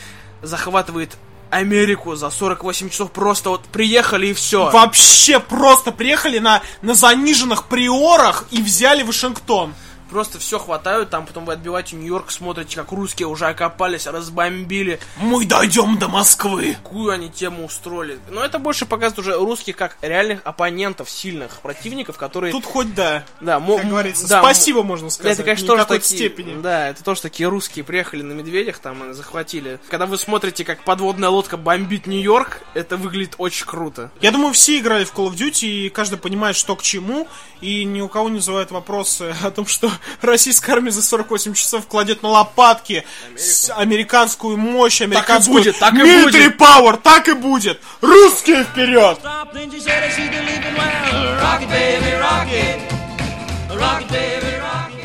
захватывает 0.43 1.17
Америку 1.51 2.17
за 2.17 2.31
48 2.31 2.91
часов. 2.91 3.13
Просто 3.13 3.51
вот 3.51 3.65
приехали 3.67 4.29
и 4.29 4.33
все. 4.33 4.71
Вообще 4.71 5.39
просто 5.39 5.93
приехали 5.93 6.39
на, 6.39 6.63
на 6.83 6.95
заниженных 6.95 7.67
приорах 7.67 8.47
и 8.51 8.61
взяли 8.61 9.03
Вашингтон. 9.03 9.75
Просто 10.15 10.39
все 10.39 10.61
хватают, 10.61 11.11
там 11.11 11.27
потом 11.27 11.45
вы 11.45 11.55
отбиваете 11.55 11.97
Нью-Йорк, 11.97 12.31
смотрите, 12.31 12.77
как 12.77 12.93
русские 12.93 13.27
уже 13.27 13.47
окопались, 13.47 14.07
разбомбили. 14.07 15.01
Мы 15.17 15.45
дойдем 15.45 15.99
до 15.99 16.07
Москвы. 16.07 16.77
Какую 16.85 17.11
они 17.11 17.29
тему 17.29 17.65
устроили. 17.65 18.21
Но 18.31 18.45
это 18.45 18.61
больше 18.61 18.87
показывает 18.87 19.19
уже 19.19 19.37
русских 19.37 19.75
как 19.75 19.97
реальных 20.03 20.39
оппонентов, 20.45 21.11
сильных 21.11 21.59
противников, 21.63 22.17
которые... 22.17 22.53
Тут 22.53 22.65
хоть 22.65 22.95
да. 22.95 23.25
да, 23.41 23.59
мо- 23.59 23.79
Как 23.79 23.89
говорится, 23.89 24.29
да, 24.29 24.39
спасибо 24.39 24.85
можно 24.85 25.11
сказать. 25.11 25.33
Это, 25.33 25.43
конечно, 25.43 25.65
не 25.65 25.69
тоже 25.69 25.85
такие, 25.85 26.17
степени. 26.17 26.63
Да, 26.63 26.91
это 26.91 27.03
тоже 27.03 27.21
такие 27.21 27.49
русские 27.49 27.85
приехали 27.85 28.23
на 28.23 28.35
медведях, 28.35 28.79
там 28.79 29.11
и 29.11 29.15
захватили. 29.15 29.81
Когда 29.89 30.07
вы 30.07 30.17
смотрите, 30.17 30.65
как 30.65 30.85
подводная 30.85 31.31
лодка 31.31 31.57
бомбит 31.57 32.07
Нью-Йорк, 32.07 32.61
это 32.75 32.97
выглядит 32.97 33.35
очень 33.39 33.67
круто. 33.67 34.13
Я 34.21 34.31
думаю, 34.31 34.55
все 34.55 34.79
играли 34.79 35.03
в 35.03 35.13
Call 35.13 35.33
of 35.33 35.35
Duty, 35.35 35.67
и 35.67 35.89
каждый 35.89 36.19
понимает, 36.19 36.55
что 36.55 36.77
к 36.77 36.83
чему, 36.83 37.27
и 37.61 37.85
ни 37.85 38.01
у 38.01 38.09
кого 38.09 38.29
не 38.29 38.37
вызывает 38.37 38.71
вопросы 38.71 39.35
о 39.43 39.51
том, 39.51 39.67
что 39.67 39.91
российская 40.23 40.73
армия 40.73 40.91
за 40.91 41.03
48 41.03 41.55
часов 41.55 41.87
кладет 41.87 42.23
на 42.23 42.29
лопатки 42.31 43.05
с- 43.37 43.71
американскую 43.75 44.57
мощь, 44.57 45.01
американскую 45.03 45.59
будет, 45.59 45.79
так 45.79 45.95
и 45.95 45.99
military 45.99 46.51
будет. 46.51 46.61
power, 46.61 47.01
так 47.03 47.29
и 47.29 47.33
будет. 47.33 47.81
Русские 48.01 48.65
вперед! 48.65 49.19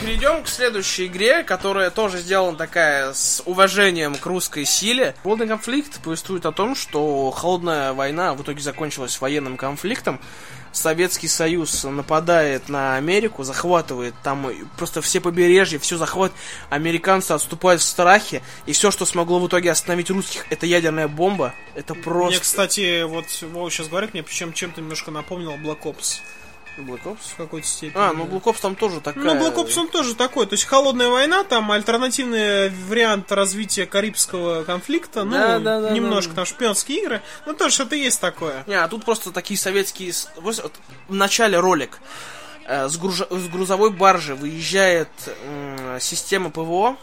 Перейдем 0.01 0.43
к 0.43 0.47
следующей 0.47 1.05
игре, 1.07 1.43
которая 1.43 1.89
тоже 1.91 2.19
сделана 2.19 2.57
такая 2.57 3.13
с 3.13 3.41
уважением 3.45 4.15
к 4.15 4.25
русской 4.25 4.65
силе. 4.65 5.15
Холодный 5.23 5.47
конфликт 5.47 6.01
повествует 6.01 6.45
о 6.45 6.51
том, 6.51 6.75
что 6.75 7.29
холодная 7.31 7.93
война 7.93 8.33
в 8.33 8.41
итоге 8.41 8.61
закончилась 8.61 9.19
военным 9.21 9.55
конфликтом. 9.57 10.19
Советский 10.71 11.27
Союз 11.27 11.83
нападает 11.83 12.69
на 12.69 12.95
Америку, 12.95 13.43
захватывает 13.43 14.13
там 14.23 14.51
просто 14.77 15.01
все 15.01 15.19
побережья, 15.19 15.79
все 15.79 15.97
захват. 15.97 16.31
Американцы 16.69 17.31
отступают 17.31 17.81
в 17.81 17.85
страхе, 17.85 18.41
и 18.65 18.73
все, 18.73 18.91
что 18.91 19.05
смогло 19.05 19.39
в 19.39 19.47
итоге 19.47 19.71
остановить 19.71 20.09
русских, 20.09 20.45
это 20.49 20.65
ядерная 20.65 21.07
бомба. 21.07 21.53
Это 21.75 21.93
Мне, 21.93 22.03
просто... 22.03 22.41
кстати, 22.41 23.03
вот 23.03 23.25
Вова 23.41 23.69
сейчас 23.69 23.87
говорит, 23.87 24.13
мне 24.13 24.23
причем 24.23 24.53
чем-то 24.53 24.81
немножко 24.81 25.11
напомнил 25.11 25.53
Black 25.53 25.83
Ops 25.83 26.21
Black 26.83 27.03
Ops? 27.03 27.17
в 27.33 27.35
какой-то 27.35 27.67
степени. 27.67 28.01
А, 28.01 28.13
ну 28.13 28.25
Black 28.25 28.43
Ops 28.43 28.57
там 28.61 28.75
тоже 28.75 29.01
такая... 29.01 29.23
Ну, 29.23 29.35
Black 29.35 29.55
Ops 29.55 29.77
он 29.79 29.87
тоже 29.89 30.15
такой. 30.15 30.45
То 30.45 30.53
есть 30.53 30.65
холодная 30.65 31.07
война, 31.09 31.43
там 31.43 31.71
альтернативный 31.71 32.69
вариант 32.69 33.31
развития 33.31 33.85
Карибского 33.85 34.63
конфликта. 34.63 35.23
Ну, 35.23 35.31
Да, 35.31 35.59
да, 35.59 35.81
да, 35.81 35.89
немножко 35.91 36.31
да. 36.31 36.35
там 36.37 36.45
шпионские 36.45 37.01
игры. 37.03 37.21
Ну, 37.45 37.53
тоже 37.53 37.73
что-то 37.75 37.95
есть 37.95 38.19
такое. 38.21 38.63
Не, 38.67 38.75
а 38.75 38.87
тут 38.87 39.05
просто 39.05 39.31
такие 39.31 39.57
советские... 39.59 40.13
вот 40.37 40.71
В 41.07 41.13
начале 41.13 41.59
ролик 41.59 41.99
э, 42.65 42.87
с, 42.89 42.97
гружа- 42.97 43.27
с 43.29 43.47
грузовой 43.47 43.91
баржи 43.91 44.35
выезжает 44.35 45.09
система 45.99 46.49
ПВО, 46.49 46.97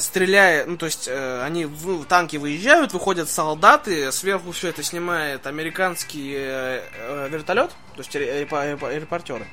стреляя, 0.00 0.66
ну 0.66 0.76
то 0.76 0.86
есть 0.86 1.08
э, 1.08 1.42
они 1.42 1.64
в 1.64 2.04
танки 2.04 2.36
выезжают, 2.36 2.92
выходят 2.92 3.28
солдаты, 3.30 4.12
сверху 4.12 4.52
все 4.52 4.68
это 4.68 4.82
снимает 4.82 5.46
американский 5.46 6.34
э, 6.36 6.82
э, 6.92 7.28
вертолет, 7.30 7.70
то 7.94 7.98
есть 8.02 8.14
ре- 8.14 8.42
репо- 8.44 8.64
репо- 8.70 8.94
репортеры. 8.94 9.46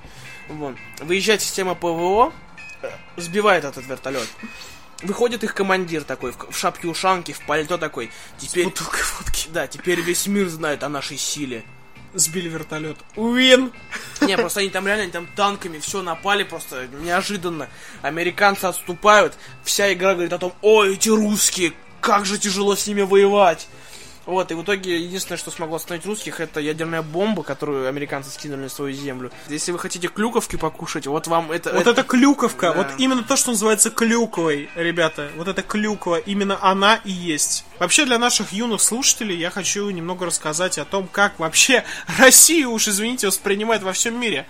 Вон. 0.50 0.78
Выезжает 1.00 1.42
система 1.42 1.74
ПВО, 1.76 2.34
э, 2.82 2.90
сбивает 3.18 3.64
этот 3.66 3.86
вертолет. 3.86 4.28
Выходит 5.02 5.44
их 5.44 5.54
командир 5.54 6.04
такой, 6.04 6.32
в, 6.32 6.52
в 6.52 6.58
шапке 6.58 6.88
ушанки, 6.88 7.32
в 7.32 7.40
пальто 7.46 7.78
такой. 7.78 8.12
Теперь, 8.38 8.66
Бутылкой 8.66 9.02
водки. 9.18 9.50
да, 9.50 9.68
теперь 9.68 10.00
весь 10.02 10.28
мир 10.28 10.48
знает 10.50 10.84
о 10.84 10.90
нашей 10.90 11.18
силе. 11.18 11.64
Сбили 12.16 12.48
вертолет. 12.48 12.98
Уин! 13.18 13.74
Не, 14.22 14.38
просто 14.38 14.62
они 14.62 14.70
там 14.70 14.88
реально, 14.88 15.04
они 15.04 15.12
там 15.12 15.28
танками 15.36 15.80
все 15.80 16.02
напали 16.02 16.44
просто 16.44 16.88
неожиданно. 17.04 17.68
Американцы 18.02 18.66
отступают, 18.66 19.34
вся 19.66 19.92
игра 19.92 20.14
говорит 20.14 20.32
о 20.32 20.40
том, 20.40 20.54
ой, 20.62 20.94
эти 20.94 21.10
русские, 21.10 21.74
как 22.00 22.26
же 22.26 22.38
тяжело 22.38 22.76
с 22.76 22.88
ними 22.88 23.02
воевать. 23.02 23.68
Вот, 24.26 24.52
и 24.52 24.56
в 24.56 24.64
итоге 24.64 25.00
единственное, 25.00 25.38
что 25.38 25.52
смогло 25.52 25.76
остановить 25.76 26.06
русских, 26.06 26.40
это 26.40 26.60
ядерная 26.60 27.02
бомба, 27.04 27.44
которую 27.44 27.88
американцы 27.88 28.32
скинули 28.32 28.62
на 28.62 28.70
свою 28.70 28.94
землю. 28.94 29.32
Если 29.50 29.72
вы 29.72 29.80
хотите 29.80 30.08
клюковки 30.08 30.56
покушать, 30.56 31.06
вот 31.08 31.28
вам 31.28 31.52
это... 31.52 31.74
Вот 31.74 31.86
это 31.88 32.04
клюковка, 32.04 32.72
Да. 32.74 32.74
вот 32.74 32.88
именно 32.98 33.24
то, 33.24 33.36
что 33.36 33.52
называется 33.52 33.92
клюковой, 33.92 34.70
ребята. 34.76 35.30
Вот 35.38 35.48
это 35.48 35.62
клюква, 35.62 36.18
именно 36.18 36.58
она 36.62 36.96
и 37.04 37.12
есть. 37.12 37.66
Вообще 37.80 38.06
для 38.06 38.18
наших 38.18 38.52
юных 38.52 38.82
слушателей 38.82 39.38
я 39.38 39.52
хочу 39.52 39.90
немного 39.92 40.26
рассказать 40.26 40.78
о 40.80 40.86
том, 40.86 41.08
как 41.12 41.38
вообще 41.40 41.84
Россию, 42.18 42.72
уж 42.72 42.88
извините, 42.88 43.28
воспринимает 43.28 43.84
во 43.84 43.94
всем 43.94 44.20
мире. 44.20 44.48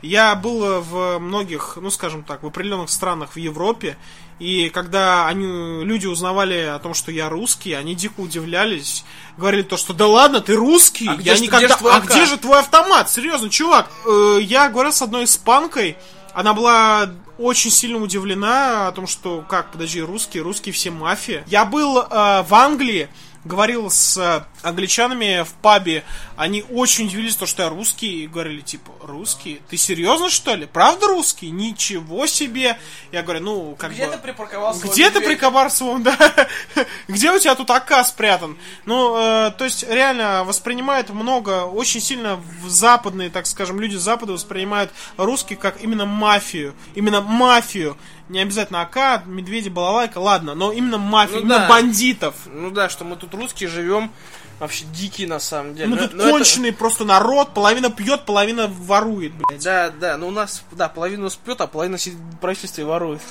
Я 0.00 0.36
был 0.36 0.80
в 0.80 1.18
многих, 1.18 1.76
ну 1.80 1.90
скажем 1.90 2.22
так, 2.22 2.44
в 2.44 2.46
определенных 2.46 2.88
странах 2.88 3.32
в 3.32 3.36
Европе, 3.36 3.96
и 4.38 4.68
когда 4.70 5.26
они, 5.26 5.84
люди 5.84 6.06
узнавали 6.06 6.58
о 6.58 6.78
том, 6.78 6.94
что 6.94 7.10
я 7.10 7.28
русский, 7.28 7.72
они 7.72 7.94
дико 7.94 8.20
удивлялись, 8.20 9.04
говорили 9.36 9.62
то, 9.62 9.76
что 9.76 9.92
да 9.92 10.06
ладно, 10.06 10.40
ты 10.40 10.54
русский, 10.54 11.08
А 11.08 11.16
где 11.16 11.30
я 11.30 11.36
ж- 11.36 11.40
никогда... 11.40 11.66
где 11.66 11.74
ж 11.74 11.78
твой 11.78 11.92
а 11.92 11.96
АК?» 11.96 12.04
где 12.04 12.26
же 12.26 12.36
твой 12.36 12.58
автомат? 12.60 13.10
Серьезно, 13.10 13.50
чувак, 13.50 13.90
э, 14.06 14.38
я 14.42 14.68
говорил 14.68 14.92
с 14.92 15.02
одной 15.02 15.24
испанкой, 15.24 15.96
она 16.34 16.54
была 16.54 17.10
очень 17.38 17.70
сильно 17.70 17.98
удивлена 17.98 18.88
о 18.88 18.92
том, 18.92 19.06
что, 19.06 19.44
как, 19.48 19.72
подожди, 19.72 20.00
русские, 20.00 20.42
русские 20.42 20.72
все 20.72 20.90
мафия. 20.90 21.44
Я 21.48 21.64
был 21.64 21.98
э, 21.98 22.04
в 22.42 22.54
Англии, 22.54 23.08
говорил 23.44 23.90
с 23.90 24.16
э, 24.16 24.44
англичанами 24.62 25.44
в 25.44 25.52
пабе, 25.54 26.04
они 26.36 26.64
очень 26.70 27.06
удивились, 27.06 27.36
то, 27.36 27.46
что 27.46 27.62
я 27.62 27.68
русский, 27.68 28.24
и 28.24 28.26
говорили, 28.26 28.60
типа, 28.60 28.92
русский? 29.02 29.60
Ты 29.68 29.76
серьезно, 29.76 30.30
что 30.30 30.54
ли? 30.54 30.66
Правда 30.66 31.06
русский? 31.06 31.50
Ничего 31.50 32.26
себе! 32.26 32.78
Я 33.12 33.22
говорю, 33.22 33.40
ну, 33.40 33.76
как 33.76 33.92
Где 33.92 34.06
бы... 34.06 34.12
ты 34.12 34.18
припарковался? 34.18 34.86
Где 34.88 35.10
ты 35.10 35.20
прикобарсовым, 35.20 36.02
да? 36.02 36.16
Где 37.08 37.32
у 37.32 37.38
тебя 37.38 37.54
тут 37.54 37.70
АК 37.70 38.04
спрятан? 38.04 38.56
Ну, 38.84 39.16
э, 39.16 39.50
то 39.56 39.64
есть, 39.64 39.84
реально 39.88 40.44
воспринимают 40.44 41.10
много, 41.10 41.64
очень 41.64 42.00
сильно 42.00 42.36
в 42.62 42.68
западные, 42.68 43.30
так 43.30 43.46
скажем, 43.46 43.80
люди 43.80 43.96
Запада 43.96 44.32
воспринимают 44.32 44.92
русских 45.16 45.58
как 45.58 45.80
именно 45.80 46.06
мафию. 46.06 46.74
Именно 46.94 47.20
мафию. 47.20 47.96
Не 48.28 48.40
обязательно 48.40 48.82
АК, 48.82 49.24
медведи, 49.26 49.68
балалайка, 49.70 50.18
ладно, 50.18 50.54
но 50.54 50.70
именно 50.72 50.98
мафию, 50.98 51.36
Ну 51.36 51.40
именно 51.42 51.58
да. 51.60 51.68
бандитов. 51.68 52.34
Ну 52.46 52.70
да, 52.70 52.88
что 52.88 53.04
мы 53.04 53.16
тут 53.16 53.32
русские 53.34 53.68
живем 53.70 54.10
вообще 54.58 54.84
дикий 54.86 55.26
на 55.26 55.38
самом 55.40 55.74
деле. 55.74 55.88
Ну 55.88 55.96
Но- 55.96 56.02
тут 56.02 56.14
но 56.14 56.22
это- 56.24 56.32
конченый 56.32 56.72
просто 56.72 57.04
народ, 57.04 57.54
половина 57.54 57.90
пьет, 57.90 58.24
половина 58.24 58.66
ворует, 58.68 59.32
блядь. 59.34 59.62
Да, 59.62 59.90
да, 59.90 60.16
но 60.16 60.28
у 60.28 60.30
нас, 60.30 60.62
да, 60.72 60.88
половина 60.88 61.28
спет, 61.30 61.60
а 61.60 61.66
половина 61.66 61.96
сидит 61.98 62.18
в 62.18 62.36
правительстве 62.38 62.84
и 62.84 62.86
ворует. 62.86 63.20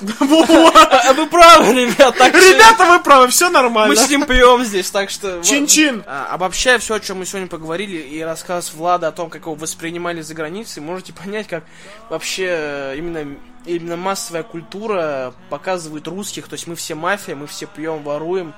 А 1.08 1.12
вы 1.14 1.26
правы, 1.26 1.72
ребят, 1.74 2.16
так 2.16 2.34
что- 2.36 2.52
Ребята, 2.52 2.84
вы 2.86 3.00
правы, 3.00 3.28
все 3.28 3.46
Мы 3.46 3.52
нормально. 3.52 3.96
сидим 3.96 4.24
пьем 4.26 4.64
здесь, 4.64 4.90
так 4.90 5.10
что... 5.10 5.42
Чин-чин. 5.42 6.02
А, 6.06 6.26
обобщая 6.32 6.78
все, 6.78 6.94
о 6.94 7.00
чем 7.00 7.18
мы 7.18 7.26
сегодня 7.26 7.48
поговорили, 7.48 7.96
и 7.96 8.20
рассказ 8.22 8.72
Влада 8.74 9.08
о 9.08 9.12
том, 9.12 9.30
как 9.30 9.42
его 9.42 9.54
воспринимали 9.54 10.20
за 10.20 10.34
границей, 10.34 10.82
можете 10.82 11.12
понять, 11.12 11.46
как 11.48 11.64
вообще 12.10 12.46
э, 12.48 12.94
именно, 12.98 13.36
именно 13.64 13.96
массовая 13.96 14.42
культура 14.42 15.32
показывает 15.50 16.06
русских, 16.08 16.48
то 16.48 16.54
есть 16.54 16.66
мы 16.66 16.74
все 16.74 16.94
мафия, 16.94 17.34
мы 17.34 17.46
все 17.46 17.66
пьем, 17.66 18.02
воруем, 18.02 18.54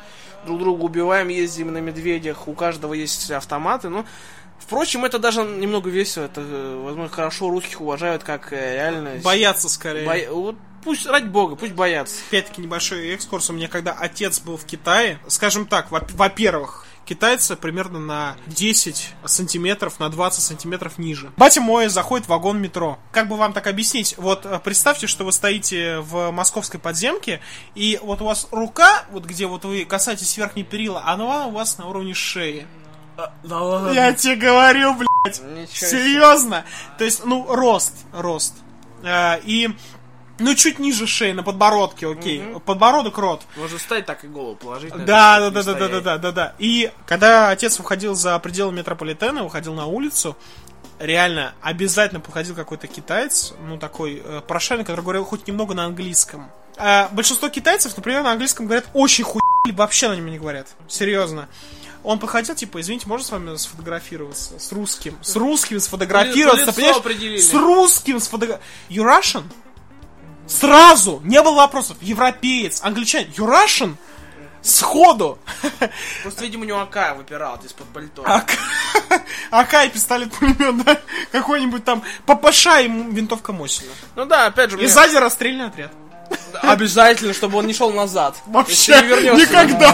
друг 0.47 0.59
друга 0.59 0.83
убиваем, 0.83 1.29
ездим 1.29 1.73
на 1.73 1.79
медведях, 1.79 2.49
у 2.49 2.55
каждого 2.55 2.95
есть 2.95 3.31
автоматы, 3.31 3.89
ну... 3.89 4.05
Впрочем, 4.59 5.05
это 5.07 5.19
даже 5.19 5.43
немного 5.43 5.89
весело, 5.91 6.25
это, 6.25 6.43
э, 6.43 6.83
возможно, 6.85 7.09
хорошо 7.09 7.49
русских 7.49 7.81
уважают 7.81 8.23
как 8.23 8.53
э, 8.53 8.75
реально... 8.75 9.17
Боятся 9.25 9.69
скорее. 9.69 10.05
Боя- 10.07 10.31
Вот 10.31 10.57
пусть, 10.85 11.07
ради 11.07 11.27
бога, 11.27 11.57
пусть 11.57 11.73
боятся. 11.73 12.17
Опять-таки 12.29 12.61
небольшой 12.63 13.09
экскурс. 13.09 13.49
У 13.51 13.55
меня 13.55 13.69
когда 13.69 13.93
отец 13.93 14.39
был 14.39 14.57
в 14.59 14.65
Китае, 14.67 15.19
скажем 15.29 15.67
так, 15.67 15.91
во- 15.91 16.07
во-первых, 16.13 16.87
китайцы 17.11 17.57
примерно 17.57 17.99
на 17.99 18.37
10 18.47 19.15
сантиметров, 19.25 19.99
на 19.99 20.09
20 20.11 20.45
сантиметров 20.45 20.97
ниже. 20.97 21.33
Батя 21.37 21.61
мой 21.61 21.89
заходит 21.89 22.27
в 22.27 22.31
вагон 22.31 22.63
метро. 22.63 23.01
Как 23.11 23.27
бы 23.27 23.37
вам 23.37 23.53
так 23.53 23.67
объяснить? 23.67 24.15
Вот 24.17 24.47
э, 24.47 24.61
представьте, 24.63 25.09
что 25.09 25.25
вы 25.25 25.33
стоите 25.33 25.99
в 25.99 26.31
московской 26.31 26.79
подземке, 26.79 27.41
и 27.75 27.99
вот 28.01 28.23
у 28.23 28.27
вас 28.27 28.47
рука, 28.53 29.07
вот 29.11 29.25
где 29.25 29.47
вот 29.47 29.65
вы 29.65 29.85
касаетесь 29.85 30.37
верхней 30.37 30.63
перила, 30.63 31.03
она 31.05 31.47
у 31.49 31.51
вас 31.51 31.79
на 31.79 31.89
уровне 31.89 32.15
шеи. 32.15 32.69
Да 33.43 33.61
ладно. 33.61 33.91
Я 33.91 34.13
тебе 34.13 34.37
говорю, 34.37 34.95
блядь. 34.95 35.41
Ничего 35.41 35.67
себе. 35.67 35.91
Серьезно? 35.91 36.65
То 36.97 37.05
есть, 37.05 37.25
ну, 37.25 37.45
рост, 37.53 37.95
рост. 38.13 38.55
Э, 39.03 39.41
И, 39.43 39.71
ну, 40.41 40.55
чуть 40.55 40.79
ниже 40.79 41.07
шеи, 41.07 41.33
на 41.33 41.43
подбородке, 41.43 42.09
окей. 42.09 42.43
Подбородок, 42.65 43.19
рот. 43.19 43.43
Можно 43.57 43.79
встать 43.79 44.07
так 44.07 44.25
и 44.25 44.29
голову 44.29 44.57
положить. 44.57 44.93
Да, 44.93 45.41
да, 45.41 45.51
да, 45.51 45.63
да, 45.63 45.75
да, 45.75 45.89
да, 45.89 46.01
да, 46.01 46.19
да, 46.19 46.33
да. 46.33 46.55
И 46.59 46.91
когда 47.07 47.51
отец 47.51 47.79
выходил 47.79 48.15
за 48.15 48.39
пределы 48.39 48.73
метрополитена, 48.73 49.45
выходил 49.45 49.75
на 49.75 49.87
улицу, 49.87 50.37
реально 50.99 51.55
обязательно 51.61 52.21
подходил 52.21 52.55
какой-то 52.55 52.87
китаец, 52.87 53.55
ну 53.67 53.79
такой 53.79 54.23
э, 54.25 54.43
прошаренный, 54.47 54.85
который 54.85 55.03
говорил 55.03 55.25
хоть 55.25 55.47
немного 55.47 55.75
на 55.75 55.85
английском. 55.85 56.51
А 56.77 57.09
большинство 57.13 57.49
китайцев, 57.49 57.97
например, 57.97 58.23
на 58.23 58.33
английском 58.33 58.67
говорят 58.67 58.87
очень 58.95 59.25
хуй, 59.25 59.41
либо 59.67 59.79
вообще 59.79 60.09
на 60.09 60.17
нем 60.17 60.27
не 60.27 60.39
говорят. 60.39 60.69
Серьезно. 60.89 61.49
Он 62.03 62.19
подходил, 62.19 62.55
типа, 62.55 62.81
извините, 62.81 63.07
можно 63.07 63.27
с 63.27 63.31
вами 63.31 63.57
сфотографироваться? 63.57 64.59
С 64.59 64.73
русским. 64.73 65.19
С 65.21 65.37
русским 65.37 65.81
сфотографироваться, 65.81 66.73
понимаешь? 66.73 66.97
определили. 66.97 67.41
С 67.41 67.53
русским 67.53 68.21
сфотографироваться. 68.21 68.67
You 68.89 69.05
Russian? 69.05 69.45
Сразу! 70.51 71.21
Не 71.25 71.41
было 71.43 71.55
вопросов. 71.57 71.97
Европеец, 72.01 72.81
англичанин. 72.83 73.31
You 73.31 73.47
Russian? 73.49 73.95
Сходу! 74.63 75.39
Просто, 76.23 76.43
видимо, 76.43 76.65
у 76.65 76.67
него 76.67 76.81
АК 76.81 77.17
выпирал 77.17 77.57
из-под 77.65 77.87
пальто. 77.89 78.23
АК, 78.27 78.51
АК 79.51 79.87
и 79.87 79.89
пистолет 79.89 80.31
пулемет, 80.33 80.85
да? 80.85 80.99
Какой-нибудь 81.33 81.83
там 81.85 82.03
ППШ 82.27 82.67
и 82.67 82.87
м- 82.87 83.15
винтовка 83.15 83.53
Мосина. 83.55 83.91
Ну 84.17 84.27
да, 84.27 84.45
опять 84.47 84.71
же, 84.71 84.77
И 84.77 84.81
мне 84.81 84.89
сзади 84.89 85.17
расстрельный 85.17 85.67
отряд. 85.69 85.93
обязательно, 86.61 87.33
чтобы 87.33 87.57
он 87.57 87.67
не 87.67 87.73
шел 87.73 87.91
назад. 87.93 88.37
Вообще 88.47 89.01
не 89.03 89.41
никогда. 89.41 89.91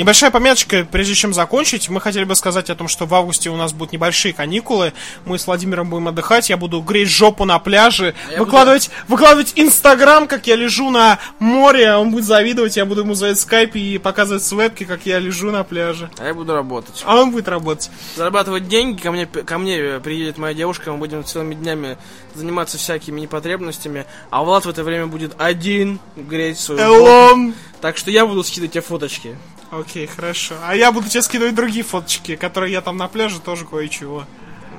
Небольшая 0.00 0.30
пометочка, 0.30 0.88
прежде 0.90 1.14
чем 1.14 1.34
закончить, 1.34 1.90
мы 1.90 2.00
хотели 2.00 2.24
бы 2.24 2.34
сказать 2.34 2.70
о 2.70 2.74
том, 2.74 2.88
что 2.88 3.04
в 3.04 3.14
августе 3.14 3.50
у 3.50 3.56
нас 3.56 3.74
будут 3.74 3.92
небольшие 3.92 4.32
каникулы. 4.32 4.94
Мы 5.26 5.38
с 5.38 5.46
Владимиром 5.46 5.90
будем 5.90 6.08
отдыхать, 6.08 6.48
я 6.48 6.56
буду 6.56 6.80
греть 6.80 7.10
жопу 7.10 7.44
на 7.44 7.58
пляже, 7.58 8.14
я 8.30 8.38
выкладывать, 8.38 8.88
выкладывать 9.08 9.52
инстаграм, 9.56 10.26
как 10.26 10.46
я 10.46 10.56
лежу 10.56 10.88
на 10.88 11.18
море, 11.38 11.96
он 11.96 12.12
будет 12.12 12.24
завидовать, 12.24 12.78
я 12.78 12.86
буду 12.86 13.02
ему 13.02 13.12
звонить 13.12 13.36
в 13.36 13.42
скайпе 13.42 13.78
и 13.78 13.98
показывать 13.98 14.42
с 14.42 14.50
вебки, 14.52 14.84
как 14.84 15.04
я 15.04 15.18
лежу 15.18 15.50
на 15.50 15.64
пляже. 15.64 16.08
А 16.16 16.28
я 16.28 16.32
буду 16.32 16.54
работать. 16.54 17.02
А 17.04 17.16
он 17.16 17.30
будет 17.30 17.48
работать. 17.48 17.90
Зарабатывать 18.16 18.68
деньги, 18.68 19.02
ко 19.02 19.12
мне, 19.12 19.26
ко 19.26 19.58
мне 19.58 20.00
приедет 20.02 20.38
моя 20.38 20.54
девушка, 20.54 20.92
мы 20.92 20.96
будем 20.96 21.26
целыми 21.26 21.54
днями 21.54 21.98
заниматься 22.34 22.78
всякими 22.78 23.20
непотребностями, 23.20 24.06
а 24.30 24.44
Влад 24.44 24.64
в 24.64 24.70
это 24.70 24.82
время 24.82 25.08
будет 25.08 25.34
один 25.36 26.00
греть 26.16 26.58
свою. 26.58 26.80
Элон! 26.80 27.54
Так 27.82 27.98
что 27.98 28.10
я 28.10 28.24
буду 28.24 28.42
скидывать 28.44 28.72
тебе 28.72 28.80
фоточки. 28.80 29.36
Окей, 29.70 30.06
хорошо. 30.06 30.56
А 30.64 30.74
я 30.74 30.90
буду 30.90 31.08
тебе 31.08 31.22
скидывать 31.22 31.54
другие 31.54 31.84
фоточки, 31.84 32.36
которые 32.36 32.72
я 32.72 32.80
там 32.80 32.96
на 32.96 33.08
пляже 33.08 33.40
тоже 33.40 33.64
кое-чего. 33.64 34.24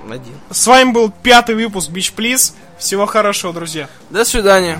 Один. 0.09 0.33
С 0.49 0.67
вами 0.67 0.91
был 0.91 1.11
пятый 1.11 1.55
выпуск 1.55 1.89
Beach 1.89 2.13
Please. 2.15 2.53
Всего 2.77 3.05
хорошего, 3.05 3.53
друзья. 3.53 3.87
До 4.09 4.25
свидания. 4.25 4.79